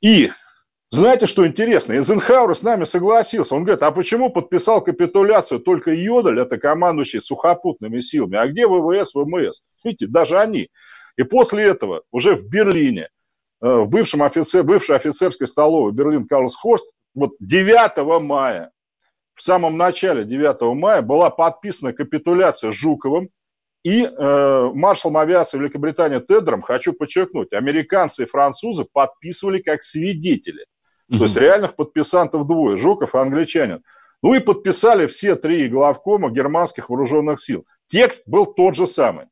И 0.00 0.30
знаете, 0.90 1.26
что 1.26 1.44
интересно? 1.44 1.94
Эйзенхауэр 1.94 2.54
с 2.54 2.62
нами 2.62 2.84
согласился. 2.84 3.56
Он 3.56 3.64
говорит, 3.64 3.82
а 3.82 3.90
почему 3.90 4.30
подписал 4.30 4.80
капитуляцию 4.80 5.58
только 5.58 5.92
Йодель, 5.92 6.38
это 6.38 6.56
командующий 6.56 7.20
сухопутными 7.20 7.98
силами, 7.98 8.36
а 8.36 8.46
где 8.46 8.68
ВВС, 8.68 9.12
ВМС? 9.14 9.60
Видите, 9.82 10.06
даже 10.06 10.38
они. 10.38 10.70
И 11.16 11.22
после 11.22 11.64
этого 11.64 12.02
уже 12.10 12.34
в 12.34 12.48
Берлине, 12.48 13.08
э, 13.62 13.66
в 13.66 13.88
бывшем 13.88 14.22
офицер, 14.22 14.62
бывшей 14.62 14.96
офицерской 14.96 15.46
столовой 15.46 15.92
Берлин 15.92 16.26
Карлсхорст, 16.26 16.92
вот 17.14 17.32
9 17.40 18.20
мая, 18.20 18.72
в 19.34 19.42
самом 19.42 19.76
начале 19.76 20.24
9 20.24 20.74
мая 20.74 21.02
была 21.02 21.30
подписана 21.30 21.92
капитуляция 21.92 22.70
Жуковым 22.70 23.30
и 23.84 24.04
э, 24.04 24.70
маршалом 24.72 25.18
авиации 25.18 25.58
Великобритании 25.58 26.18
Тедром, 26.18 26.62
хочу 26.62 26.94
подчеркнуть, 26.94 27.52
американцы 27.52 28.22
и 28.22 28.26
французы 28.26 28.86
подписывали 28.90 29.60
как 29.60 29.82
свидетели. 29.82 30.64
Угу. 31.10 31.18
То 31.18 31.24
есть 31.24 31.36
реальных 31.36 31.76
подписантов 31.76 32.46
двое, 32.46 32.76
Жуков 32.76 33.14
и 33.14 33.18
англичанин. 33.18 33.82
Ну 34.22 34.34
и 34.34 34.40
подписали 34.40 35.06
все 35.06 35.36
три 35.36 35.68
главкома 35.68 36.30
германских 36.30 36.88
вооруженных 36.88 37.40
сил. 37.40 37.66
Текст 37.88 38.26
был 38.26 38.46
тот 38.46 38.74
же 38.74 38.86
самый, 38.86 39.26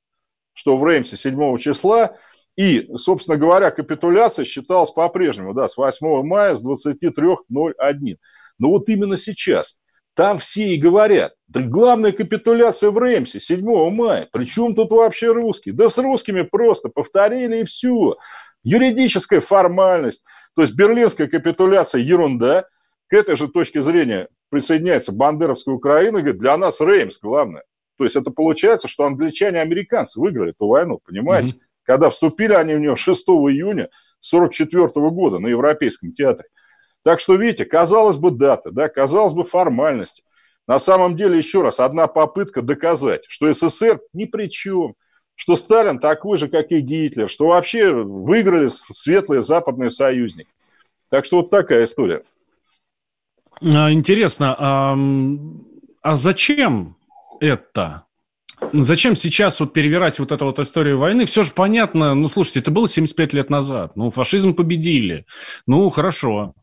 что 0.52 0.76
в 0.76 0.86
Реймсе 0.86 1.16
7 1.16 1.58
числа. 1.58 2.16
И, 2.56 2.88
собственно 2.96 3.38
говоря, 3.38 3.70
капитуляция 3.70 4.44
считалась 4.44 4.90
по-прежнему, 4.90 5.54
да, 5.54 5.68
с 5.68 5.76
8 5.76 6.22
мая, 6.22 6.54
с 6.54 6.66
23.01. 6.66 8.16
Но 8.58 8.68
вот 8.68 8.88
именно 8.88 9.16
сейчас 9.16 9.80
там 10.14 10.38
все 10.38 10.68
и 10.68 10.76
говорят, 10.76 11.34
да 11.48 11.62
главная 11.62 12.12
капитуляция 12.12 12.90
в 12.90 12.98
Реймсе 13.02 13.40
7 13.40 13.90
мая. 13.90 14.28
Причем 14.30 14.74
тут 14.74 14.90
вообще 14.90 15.32
русские? 15.32 15.74
Да 15.74 15.88
с 15.88 15.96
русскими 15.98 16.42
просто 16.42 16.90
повторили 16.90 17.60
и 17.60 17.64
все. 17.64 18.16
Юридическая 18.62 19.40
формальность. 19.40 20.24
То 20.54 20.62
есть 20.62 20.74
берлинская 20.74 21.28
капитуляция– 21.28 22.00
ерунда. 22.02 22.66
К 23.08 23.14
этой 23.14 23.36
же 23.36 23.48
точке 23.48 23.82
зрения 23.82 24.28
присоединяется 24.50 25.12
Бандеровская 25.12 25.74
Украина, 25.74 26.20
говорит, 26.20 26.38
для 26.38 26.56
нас 26.56 26.80
Реймс 26.80 27.18
главное. 27.18 27.64
То 27.98 28.04
есть 28.04 28.16
это 28.16 28.30
получается, 28.30 28.88
что 28.88 29.04
англичане 29.04 29.58
и 29.58 29.62
американцы 29.62 30.20
выиграли 30.20 30.50
эту 30.50 30.66
войну, 30.66 31.00
понимаете? 31.04 31.54
Mm-hmm. 31.54 31.60
Когда 31.84 32.10
вступили 32.10 32.54
они 32.54 32.74
в 32.74 32.80
нее 32.80 32.96
6 32.96 33.22
июня 33.28 33.88
1944 34.22 35.10
года 35.10 35.38
на 35.38 35.48
Европейском 35.48 36.12
театре. 36.12 36.48
Так 37.02 37.18
что, 37.18 37.34
видите, 37.34 37.64
казалось 37.64 38.16
бы, 38.16 38.30
дата, 38.30 38.70
да, 38.70 38.88
казалось 38.88 39.34
бы, 39.34 39.44
формальность. 39.44 40.24
На 40.68 40.78
самом 40.78 41.16
деле, 41.16 41.36
еще 41.36 41.62
раз, 41.62 41.80
одна 41.80 42.06
попытка 42.06 42.62
доказать, 42.62 43.24
что 43.28 43.52
СССР 43.52 44.00
ни 44.12 44.26
при 44.26 44.46
чем, 44.46 44.94
что 45.34 45.56
Сталин 45.56 45.98
такой 45.98 46.38
же, 46.38 46.48
как 46.48 46.70
и 46.70 46.78
Гитлер, 46.78 47.28
что 47.28 47.48
вообще 47.48 47.90
выиграли 47.92 48.68
светлые 48.68 49.42
западные 49.42 49.90
союзники. 49.90 50.50
Так 51.08 51.24
что 51.24 51.38
вот 51.38 51.50
такая 51.50 51.84
история. 51.84 52.22
А, 53.60 53.92
интересно, 53.92 54.54
а, 54.56 54.96
а 56.00 56.14
зачем 56.14 56.96
это? 57.42 58.06
Зачем 58.72 59.16
сейчас 59.16 59.58
вот 59.58 59.72
перевирать 59.72 60.18
вот 60.20 60.30
эту 60.30 60.46
вот 60.46 60.58
историю 60.60 60.96
войны? 60.96 61.26
Все 61.26 61.42
же 61.42 61.52
понятно, 61.52 62.14
ну, 62.14 62.28
слушайте, 62.28 62.60
это 62.60 62.70
было 62.70 62.86
75 62.86 63.32
лет 63.32 63.50
назад. 63.50 63.96
Ну, 63.96 64.10
фашизм 64.10 64.54
победили. 64.54 65.26
Ну, 65.66 65.88
хорошо. 65.88 66.54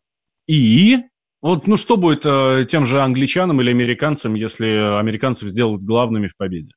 И 0.48 1.00
вот, 1.42 1.68
ну, 1.68 1.76
что 1.76 1.98
будет 1.98 2.26
э, 2.26 2.66
тем 2.70 2.86
же 2.86 3.02
англичанам 3.02 3.62
или 3.62 3.70
американцам, 3.70 4.34
если 4.34 4.98
американцев 4.98 5.50
сделают 5.50 5.84
главными 5.84 6.28
в 6.28 6.38
победе? 6.38 6.72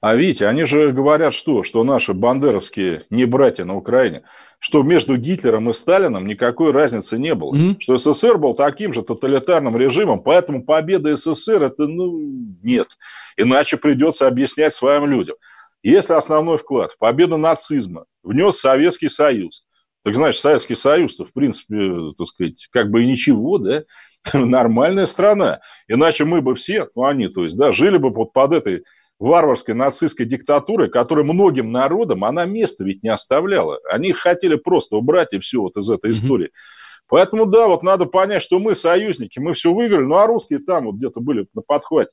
А 0.00 0.14
видите, 0.14 0.46
они 0.46 0.64
же 0.64 0.92
говорят 0.92 1.34
что? 1.34 1.64
Что 1.64 1.82
наши 1.82 2.14
бандеровские 2.14 3.04
не 3.10 3.24
братья 3.24 3.64
на 3.64 3.76
Украине, 3.76 4.22
что 4.60 4.82
между 4.82 5.16
Гитлером 5.16 5.70
и 5.70 5.72
Сталином 5.72 6.26
никакой 6.26 6.70
разницы 6.70 7.18
не 7.18 7.34
было. 7.34 7.54
Mm-hmm. 7.54 7.80
Что 7.80 7.96
СССР 7.96 8.38
был 8.38 8.54
таким 8.54 8.92
же 8.92 9.02
тоталитарным 9.02 9.76
режимом, 9.76 10.22
поэтому 10.22 10.64
победа 10.64 11.16
СССР 11.16 11.64
это, 11.64 11.88
ну, 11.88 12.16
нет. 12.62 12.88
Иначе 13.36 13.76
придется 13.76 14.28
объяснять 14.28 14.72
своим 14.72 15.06
людям. 15.06 15.36
Если 15.82 16.12
основной 16.12 16.58
вклад 16.58 16.92
в 16.92 16.98
победу 16.98 17.36
нацизма 17.36 18.04
внес 18.22 18.58
Советский 18.58 19.08
Союз, 19.08 19.64
так 20.04 20.14
знаешь, 20.14 20.38
Советский 20.38 20.74
Союз-то, 20.76 21.24
в 21.24 21.32
принципе, 21.32 22.12
так 22.16 22.26
сказать, 22.28 22.68
как 22.70 22.90
бы 22.90 23.02
и 23.02 23.06
ничего, 23.06 23.58
да, 23.58 23.82
нормальная 24.32 25.06
страна. 25.06 25.60
Иначе 25.88 26.24
мы 26.24 26.40
бы 26.40 26.54
все, 26.54 26.88
ну 26.94 27.04
они, 27.04 27.28
то 27.28 27.44
есть, 27.44 27.58
да, 27.58 27.72
жили 27.72 27.98
бы 27.98 28.10
вот 28.10 28.32
под 28.32 28.52
этой 28.52 28.84
варварской 29.18 29.74
нацистской 29.74 30.26
диктатурой, 30.26 30.88
которая 30.88 31.24
многим 31.24 31.72
народам, 31.72 32.24
она 32.24 32.44
места 32.44 32.84
ведь 32.84 33.02
не 33.02 33.08
оставляла. 33.08 33.78
Они 33.90 34.12
хотели 34.12 34.56
просто 34.56 34.96
убрать 34.96 35.32
и 35.32 35.38
все 35.38 35.60
вот 35.60 35.76
из 35.76 35.90
этой 35.90 36.12
истории. 36.12 36.46
Mm-hmm. 36.46 37.04
Поэтому, 37.08 37.46
да, 37.46 37.68
вот 37.68 37.82
надо 37.82 38.04
понять, 38.06 38.42
что 38.42 38.58
мы 38.58 38.74
союзники, 38.74 39.38
мы 39.38 39.54
все 39.54 39.72
выиграли, 39.72 40.04
ну 40.04 40.16
а 40.16 40.26
русские 40.26 40.58
там 40.60 40.84
вот 40.84 40.96
где-то 40.96 41.20
были 41.20 41.46
на 41.54 41.62
подхвате. 41.62 42.10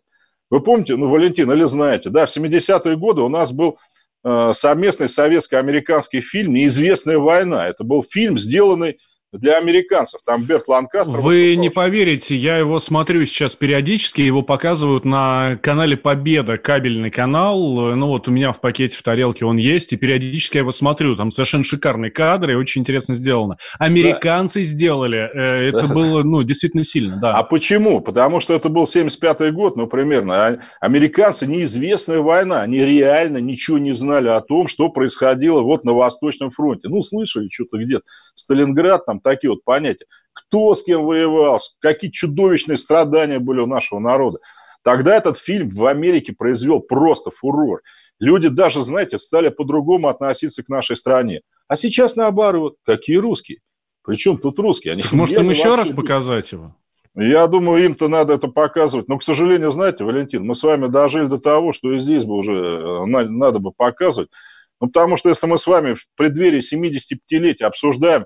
Вы 0.49 0.61
помните, 0.61 0.95
ну, 0.95 1.09
Валентин, 1.09 1.51
или 1.51 1.63
знаете, 1.63 2.09
да, 2.09 2.25
в 2.25 2.29
70-е 2.29 2.95
годы 2.95 3.21
у 3.21 3.29
нас 3.29 3.51
был 3.51 3.77
Э, 4.27 4.53
совместный 4.53 5.07
советско-американский 5.07 6.19
фильм 6.19 6.55
«Неизвестная 6.55 7.19
война». 7.19 7.67
Это 7.67 7.83
был 7.83 8.01
фильм, 8.01 8.39
сделанный 8.39 8.97
для 9.37 9.57
американцев. 9.57 10.21
Там 10.25 10.43
Берт 10.43 10.67
Ланкастер 10.67 11.17
Вы 11.19 11.55
не 11.55 11.69
поверите, 11.69 12.35
я 12.35 12.57
его 12.57 12.79
смотрю 12.79 13.25
сейчас 13.25 13.55
периодически, 13.55 14.21
его 14.21 14.41
показывают 14.41 15.05
на 15.05 15.57
канале 15.61 15.97
Победа, 15.97 16.57
кабельный 16.57 17.11
канал. 17.11 17.95
Ну 17.95 18.07
вот 18.07 18.27
у 18.27 18.31
меня 18.31 18.51
в 18.51 18.61
пакете 18.61 18.97
в 18.97 19.03
тарелке 19.03 19.45
он 19.45 19.57
есть, 19.57 19.93
и 19.93 19.97
периодически 19.97 20.57
я 20.57 20.61
его 20.61 20.71
смотрю. 20.71 21.15
Там 21.15 21.31
совершенно 21.31 21.63
шикарные 21.63 22.11
кадры, 22.11 22.57
очень 22.57 22.81
интересно 22.81 23.15
сделано. 23.15 23.57
Американцы 23.79 24.59
да. 24.59 24.65
сделали. 24.65 25.29
Э, 25.33 25.69
это 25.69 25.87
да. 25.87 25.93
было, 25.93 26.23
ну, 26.23 26.43
действительно 26.43 26.83
сильно, 26.83 27.17
да. 27.17 27.33
А 27.33 27.43
почему? 27.43 28.01
Потому 28.01 28.39
что 28.39 28.53
это 28.53 28.69
был 28.69 28.83
75-й 28.83 29.51
год, 29.51 29.75
ну, 29.75 29.87
примерно. 29.87 30.47
А 30.47 30.59
американцы 30.79 31.47
неизвестная 31.47 32.19
война. 32.19 32.61
Они 32.61 32.79
реально 32.79 33.37
ничего 33.37 33.77
не 33.77 33.93
знали 33.93 34.27
о 34.27 34.41
том, 34.41 34.67
что 34.67 34.89
происходило 34.89 35.61
вот 35.61 35.83
на 35.83 35.93
Восточном 35.93 36.51
фронте. 36.51 36.87
Ну, 36.89 37.01
слышали 37.01 37.47
что-то 37.51 37.77
где-то. 37.77 38.03
Сталинград, 38.35 39.05
там 39.05 39.19
такие 39.25 39.49
вот 39.49 39.63
понятия. 39.63 40.05
Кто 40.33 40.73
с 40.73 40.83
кем 40.83 41.05
воевал, 41.05 41.59
какие 41.79 42.11
чудовищные 42.11 42.77
страдания 42.77 43.39
были 43.39 43.59
у 43.59 43.65
нашего 43.65 43.99
народа. 43.99 44.39
Тогда 44.83 45.15
этот 45.15 45.37
фильм 45.37 45.69
в 45.69 45.85
Америке 45.85 46.33
произвел 46.33 46.79
просто 46.79 47.31
фурор. 47.31 47.81
Люди 48.19 48.49
даже, 48.49 48.83
знаете, 48.83 49.17
стали 49.17 49.49
по-другому 49.49 50.07
относиться 50.07 50.63
к 50.63 50.69
нашей 50.69 50.95
стране. 50.95 51.41
А 51.67 51.75
сейчас 51.75 52.15
наоборот. 52.15 52.75
Какие 52.85 53.17
русские? 53.17 53.59
Причем 54.03 54.37
тут 54.37 54.59
русские? 54.59 54.93
Они 54.93 55.01
может, 55.11 55.37
им 55.39 55.49
еще 55.49 55.75
раз 55.75 55.89
показать 55.89 56.51
его? 56.51 56.75
Я 57.15 57.47
думаю, 57.47 57.83
им-то 57.85 58.09
надо 58.09 58.33
это 58.33 58.49
показывать. 58.49 59.07
Но, 59.07 59.17
к 59.17 59.23
сожалению, 59.23 59.71
знаете, 59.71 60.03
Валентин, 60.03 60.45
мы 60.45 60.53
с 60.53 60.61
вами 60.63 60.87
дожили 60.87 61.27
до 61.27 61.37
того, 61.37 61.71
что 61.71 61.93
и 61.93 61.97
здесь 61.97 62.25
бы 62.25 62.35
уже 62.35 62.53
э, 62.53 63.05
надо 63.05 63.59
бы 63.59 63.71
показывать. 63.71 64.29
Ну, 64.81 64.87
потому 64.87 65.15
что 65.15 65.29
если 65.29 65.47
мы 65.47 65.57
с 65.57 65.65
вами 65.65 65.93
в 65.93 66.07
преддверии 66.17 66.59
75-летия 66.59 67.65
обсуждаем 67.65 68.25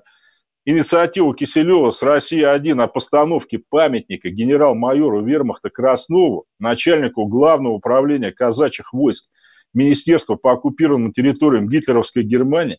инициативу 0.70 1.34
Киселева 1.34 1.90
с 1.90 2.02
России-1 2.02 2.82
о 2.82 2.86
постановке 2.86 3.60
памятника 3.68 4.30
генерал-майору 4.30 5.22
вермахта 5.24 5.70
Краснову, 5.70 6.46
начальнику 6.58 7.26
главного 7.26 7.74
управления 7.74 8.32
казачьих 8.32 8.92
войск 8.92 9.30
Министерства 9.74 10.36
по 10.36 10.52
оккупированным 10.52 11.12
территориям 11.12 11.68
гитлеровской 11.68 12.22
Германии, 12.22 12.78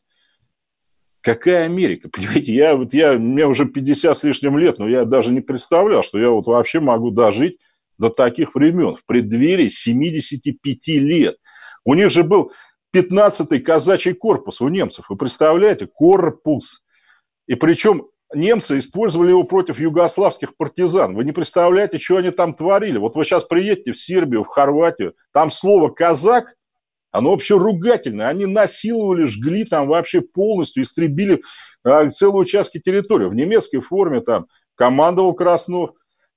какая 1.21 1.65
Америка? 1.65 2.09
Понимаете, 2.09 2.53
я, 2.53 2.75
вот 2.75 2.93
я, 2.93 3.13
мне 3.13 3.45
уже 3.45 3.65
50 3.65 4.17
с 4.17 4.23
лишним 4.23 4.57
лет, 4.57 4.79
но 4.79 4.87
я 4.87 5.05
даже 5.05 5.31
не 5.31 5.41
представлял, 5.41 6.03
что 6.03 6.19
я 6.19 6.29
вот 6.29 6.47
вообще 6.47 6.79
могу 6.79 7.11
дожить 7.11 7.57
до 7.97 8.09
таких 8.09 8.55
времен, 8.55 8.95
в 8.95 9.05
преддверии 9.05 9.67
75 9.67 10.87
лет. 10.87 11.37
У 11.85 11.93
них 11.93 12.09
же 12.09 12.23
был 12.23 12.51
15-й 12.93 13.59
казачий 13.59 14.13
корпус 14.13 14.61
у 14.61 14.67
немцев. 14.67 15.05
Вы 15.09 15.17
представляете? 15.17 15.87
Корпус. 15.87 16.85
И 17.51 17.55
причем 17.55 18.07
немцы 18.33 18.77
использовали 18.77 19.31
его 19.31 19.43
против 19.43 19.77
югославских 19.77 20.55
партизан. 20.55 21.15
Вы 21.15 21.25
не 21.25 21.33
представляете, 21.33 21.97
что 21.99 22.15
они 22.15 22.31
там 22.31 22.53
творили. 22.53 22.97
Вот 22.97 23.17
вы 23.17 23.25
сейчас 23.25 23.43
приедете 23.43 23.91
в 23.91 23.97
Сербию, 23.97 24.45
в 24.45 24.47
Хорватию, 24.47 25.15
там 25.33 25.51
слово 25.51 25.89
«казак», 25.89 26.55
оно 27.11 27.31
вообще 27.31 27.57
ругательное. 27.57 28.29
Они 28.29 28.45
насиловали, 28.45 29.25
жгли 29.25 29.65
там 29.65 29.89
вообще 29.89 30.21
полностью, 30.21 30.83
истребили 30.83 31.41
а, 31.83 32.09
целые 32.09 32.43
участки 32.43 32.79
территории. 32.79 33.27
В 33.27 33.35
немецкой 33.35 33.81
форме 33.81 34.21
там 34.21 34.47
командовал 34.75 35.33
Краснов. 35.33 35.89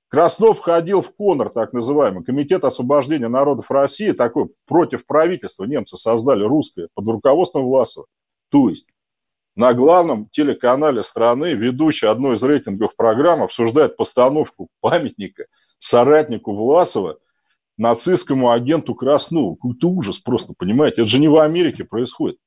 Краснов 0.09 0.57
входил 0.57 0.99
в 0.99 1.15
КОНОР, 1.15 1.51
так 1.51 1.71
называемый, 1.71 2.25
Комитет 2.25 2.65
освобождения 2.65 3.29
народов 3.29 3.71
России, 3.71 4.11
такой 4.11 4.49
против 4.67 5.05
правительства 5.05 5.63
немцы 5.63 5.95
создали 5.95 6.43
русское 6.43 6.89
под 6.93 7.07
руководством 7.07 7.63
Власова. 7.63 8.05
То 8.49 8.67
есть 8.67 8.89
на 9.55 9.73
главном 9.73 10.27
телеканале 10.31 11.01
страны 11.03 11.53
ведущий 11.53 12.07
одной 12.07 12.35
из 12.35 12.43
рейтинговых 12.43 12.95
программ 12.95 13.41
обсуждает 13.41 13.95
постановку 13.95 14.67
памятника 14.81 15.45
соратнику 15.77 16.53
Власова, 16.53 17.17
нацистскому 17.77 18.51
агенту 18.51 18.95
Краснову. 18.95 19.55
Какой-то 19.55 19.89
ужас 19.89 20.17
просто, 20.17 20.53
понимаете? 20.57 21.01
Это 21.01 21.11
же 21.11 21.19
не 21.19 21.27
в 21.27 21.37
Америке 21.37 21.83
происходит. 21.83 22.37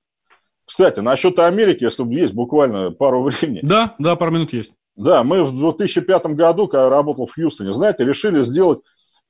Кстати, 0.64 1.00
насчет 1.00 1.38
Америки, 1.38 1.84
если 1.84 2.04
есть 2.14 2.34
буквально 2.34 2.90
пару 2.90 3.22
времени. 3.22 3.60
Да, 3.62 3.94
да, 3.98 4.16
пару 4.16 4.32
минут 4.32 4.52
есть. 4.52 4.74
Да, 4.96 5.22
мы 5.22 5.44
в 5.44 5.56
2005 5.56 6.26
году, 6.26 6.68
когда 6.68 6.84
я 6.84 6.90
работал 6.90 7.26
в 7.26 7.34
Хьюстоне, 7.34 7.72
знаете, 7.72 8.04
решили 8.04 8.42
сделать 8.42 8.80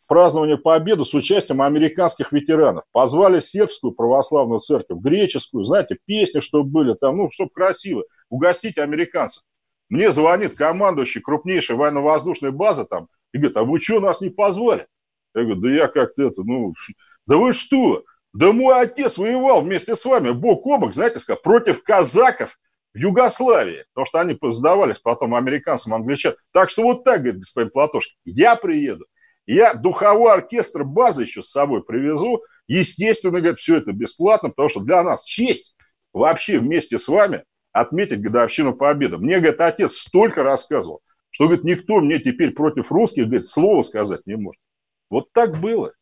празднование 0.08 0.58
Победы 0.58 1.04
с 1.04 1.14
участием 1.14 1.62
американских 1.62 2.32
ветеранов. 2.32 2.84
Позвали 2.90 3.38
сербскую 3.38 3.92
православную 3.92 4.58
церковь, 4.58 4.98
греческую, 4.98 5.62
знаете, 5.62 5.98
песни, 6.04 6.40
чтобы 6.40 6.68
были 6.68 6.94
там, 6.94 7.16
ну, 7.16 7.30
чтобы 7.30 7.50
красиво, 7.50 8.04
угостить 8.28 8.78
американцев. 8.78 9.44
Мне 9.88 10.10
звонит 10.10 10.54
командующий 10.54 11.20
крупнейшей 11.20 11.76
военно-воздушной 11.76 12.50
базы 12.50 12.84
там 12.84 13.08
и 13.32 13.38
говорит, 13.38 13.56
а 13.56 13.64
вы 13.64 13.78
что, 13.78 14.00
нас 14.00 14.20
не 14.20 14.30
позвали? 14.30 14.86
Я 15.34 15.42
говорю, 15.42 15.60
да 15.60 15.70
я 15.70 15.88
как-то 15.88 16.26
это, 16.26 16.42
ну, 16.42 16.74
да 17.26 17.36
вы 17.36 17.52
что? 17.52 18.02
Да 18.32 18.52
мой 18.52 18.80
отец 18.80 19.18
воевал 19.18 19.62
вместе 19.62 19.94
с 19.94 20.04
вами, 20.04 20.30
бок 20.30 20.66
о 20.66 20.78
бок, 20.78 20.94
знаете, 20.94 21.20
сказал, 21.20 21.40
против 21.42 21.82
казаков 21.82 22.58
в 22.94 22.98
Югославии, 22.98 23.84
потому 23.92 24.06
что 24.06 24.20
они 24.20 24.38
сдавались 24.50 24.98
потом 24.98 25.34
американцам, 25.34 25.94
англичанам. 25.94 26.38
Так 26.52 26.70
что 26.70 26.82
вот 26.82 27.04
так, 27.04 27.20
говорит 27.20 27.40
господин 27.40 27.70
Платошкин, 27.70 28.16
я 28.24 28.56
приеду, 28.56 29.06
я 29.54 29.72
духовой 29.72 30.32
оркестр 30.32 30.84
базы 30.84 31.22
еще 31.22 31.40
с 31.40 31.50
собой 31.50 31.82
привезу, 31.82 32.42
естественно, 32.66 33.40
говорит, 33.40 33.58
все 33.58 33.76
это 33.76 33.92
бесплатно, 33.92 34.50
потому 34.50 34.68
что 34.68 34.80
для 34.80 35.02
нас 35.02 35.24
честь 35.24 35.74
вообще 36.12 36.58
вместе 36.58 36.98
с 36.98 37.08
вами 37.08 37.44
отметить 37.72 38.20
годовщину 38.20 38.74
победы. 38.74 39.16
Мне, 39.16 39.38
говорит, 39.38 39.60
отец 39.60 39.94
столько 39.94 40.42
рассказывал, 40.42 41.00
что, 41.30 41.44
говорит, 41.46 41.64
никто 41.64 42.00
мне 42.00 42.18
теперь 42.18 42.50
против 42.50 42.92
русских, 42.92 43.24
говорит, 43.24 43.46
слова 43.46 43.80
сказать 43.82 44.20
не 44.26 44.36
может. 44.36 44.60
Вот 45.08 45.32
так 45.32 45.58
было. 45.58 45.92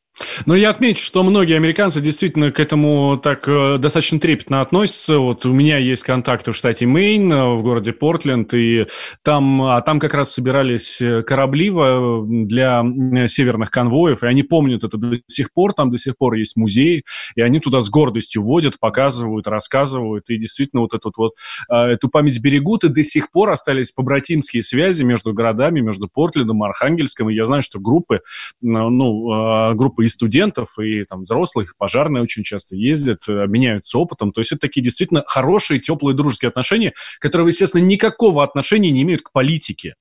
Но 0.46 0.54
я 0.54 0.70
отмечу, 0.70 1.04
что 1.04 1.22
многие 1.22 1.56
американцы 1.56 2.00
действительно 2.00 2.50
к 2.50 2.58
этому 2.58 3.18
так 3.22 3.46
э, 3.48 3.76
достаточно 3.78 4.18
трепетно 4.18 4.60
относятся. 4.60 5.18
Вот 5.18 5.44
у 5.44 5.52
меня 5.52 5.76
есть 5.78 6.02
контакты 6.02 6.52
в 6.52 6.56
штате 6.56 6.86
Мэйн, 6.86 7.32
э, 7.32 7.54
в 7.54 7.62
городе 7.62 7.92
Портленд, 7.92 8.54
и 8.54 8.86
там, 9.22 9.62
а 9.62 9.80
там 9.82 10.00
как 10.00 10.14
раз 10.14 10.32
собирались 10.32 11.00
э, 11.00 11.22
корабли 11.22 11.66
для 11.66 12.82
северных 13.26 13.70
конвоев, 13.70 14.22
и 14.22 14.26
они 14.26 14.42
помнят 14.42 14.84
это 14.84 14.96
до 14.96 15.16
сих 15.26 15.52
пор, 15.52 15.74
там 15.74 15.90
до 15.90 15.98
сих 15.98 16.16
пор 16.16 16.34
есть 16.34 16.56
музей, 16.56 17.02
и 17.34 17.40
они 17.40 17.60
туда 17.60 17.80
с 17.80 17.90
гордостью 17.90 18.42
водят, 18.42 18.78
показывают, 18.78 19.46
рассказывают, 19.46 20.30
и 20.30 20.38
действительно 20.38 20.82
вот, 20.82 20.94
этот 20.94 21.16
вот 21.16 21.32
эту 21.68 22.08
память 22.08 22.40
берегут, 22.40 22.84
и 22.84 22.88
до 22.88 23.02
сих 23.02 23.30
пор 23.30 23.50
остались 23.50 23.90
побратимские 23.90 24.62
связи 24.62 25.02
между 25.02 25.32
городами, 25.32 25.80
между 25.80 26.08
Портлендом 26.08 26.62
и 26.64 26.68
Архангельском, 26.68 27.28
и 27.28 27.34
я 27.34 27.44
знаю, 27.44 27.62
что 27.62 27.80
группы, 27.80 28.20
ну, 28.60 29.74
группы 29.74 30.05
и 30.06 30.08
студентов, 30.08 30.78
и 30.78 31.04
там 31.04 31.22
взрослых, 31.22 31.74
пожарные 31.76 32.22
очень 32.22 32.42
часто 32.42 32.76
ездят, 32.76 33.28
э, 33.28 33.46
меняются 33.46 33.98
опытом. 33.98 34.32
То 34.32 34.40
есть 34.40 34.52
это 34.52 34.60
такие 34.60 34.82
действительно 34.82 35.24
хорошие, 35.26 35.80
теплые, 35.80 36.16
дружеские 36.16 36.48
отношения, 36.48 36.94
которые, 37.20 37.48
естественно, 37.48 37.82
никакого 37.82 38.42
отношения 38.42 38.90
не 38.90 39.02
имеют 39.02 39.22
к 39.22 39.32
политике. 39.32 39.94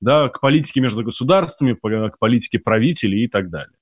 Да, 0.00 0.28
к 0.28 0.40
политике 0.40 0.80
между 0.80 1.02
государствами, 1.02 1.72
к 1.74 2.18
политике 2.18 2.58
правителей 2.58 3.24
и 3.24 3.28
так 3.28 3.48
далее. 3.48 3.72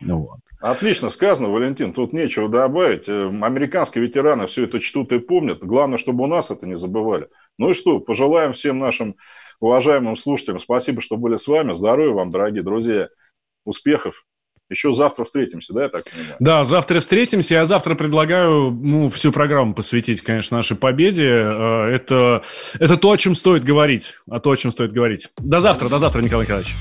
Ну, 0.00 0.20
вот. 0.20 0.38
Отлично 0.60 1.10
сказано, 1.10 1.48
Валентин. 1.48 1.92
Тут 1.92 2.12
нечего 2.12 2.48
добавить. 2.48 3.08
Э, 3.08 3.26
американские 3.26 4.04
ветераны 4.04 4.46
все 4.46 4.64
это 4.64 4.78
чтут 4.78 5.12
и 5.12 5.18
помнят. 5.18 5.58
Главное, 5.60 5.98
чтобы 5.98 6.24
у 6.24 6.28
нас 6.28 6.50
это 6.50 6.66
не 6.66 6.76
забывали. 6.76 7.28
Ну 7.58 7.70
и 7.70 7.74
что, 7.74 7.98
пожелаем 7.98 8.52
всем 8.52 8.78
нашим 8.78 9.16
уважаемым 9.60 10.16
слушателям 10.16 10.60
спасибо, 10.60 11.00
что 11.00 11.16
были 11.16 11.36
с 11.36 11.48
вами. 11.48 11.72
Здоровья 11.72 12.12
вам, 12.12 12.30
дорогие 12.30 12.62
друзья. 12.62 13.08
Успехов 13.64 14.24
еще 14.70 14.92
завтра 14.92 15.24
встретимся, 15.24 15.72
да, 15.74 15.82
я 15.82 15.88
так 15.88 16.04
понимаю? 16.10 16.36
Да, 16.38 16.62
завтра 16.64 17.00
встретимся. 17.00 17.54
Я 17.54 17.64
завтра 17.64 17.94
предлагаю 17.94 18.70
ну, 18.70 19.08
всю 19.08 19.32
программу 19.32 19.74
посвятить, 19.74 20.22
конечно, 20.22 20.56
нашей 20.56 20.76
победе. 20.76 21.28
Э, 21.28 21.90
это, 21.94 22.42
это 22.78 22.96
то, 22.96 23.10
о 23.10 23.16
чем 23.16 23.34
стоит 23.34 23.64
говорить. 23.64 24.14
О 24.30 24.40
том, 24.40 24.52
о 24.52 24.56
чем 24.56 24.72
стоит 24.72 24.92
говорить. 24.92 25.28
До 25.38 25.60
завтра, 25.60 25.88
до 25.88 25.98
завтра, 25.98 26.20
Николай 26.22 26.44
Николаевич. 26.44 26.74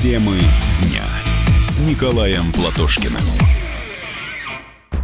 Темы 0.00 0.38
дня 0.80 1.04
с 1.60 1.78
Николаем 1.80 2.50
Платошкиным. 2.52 3.49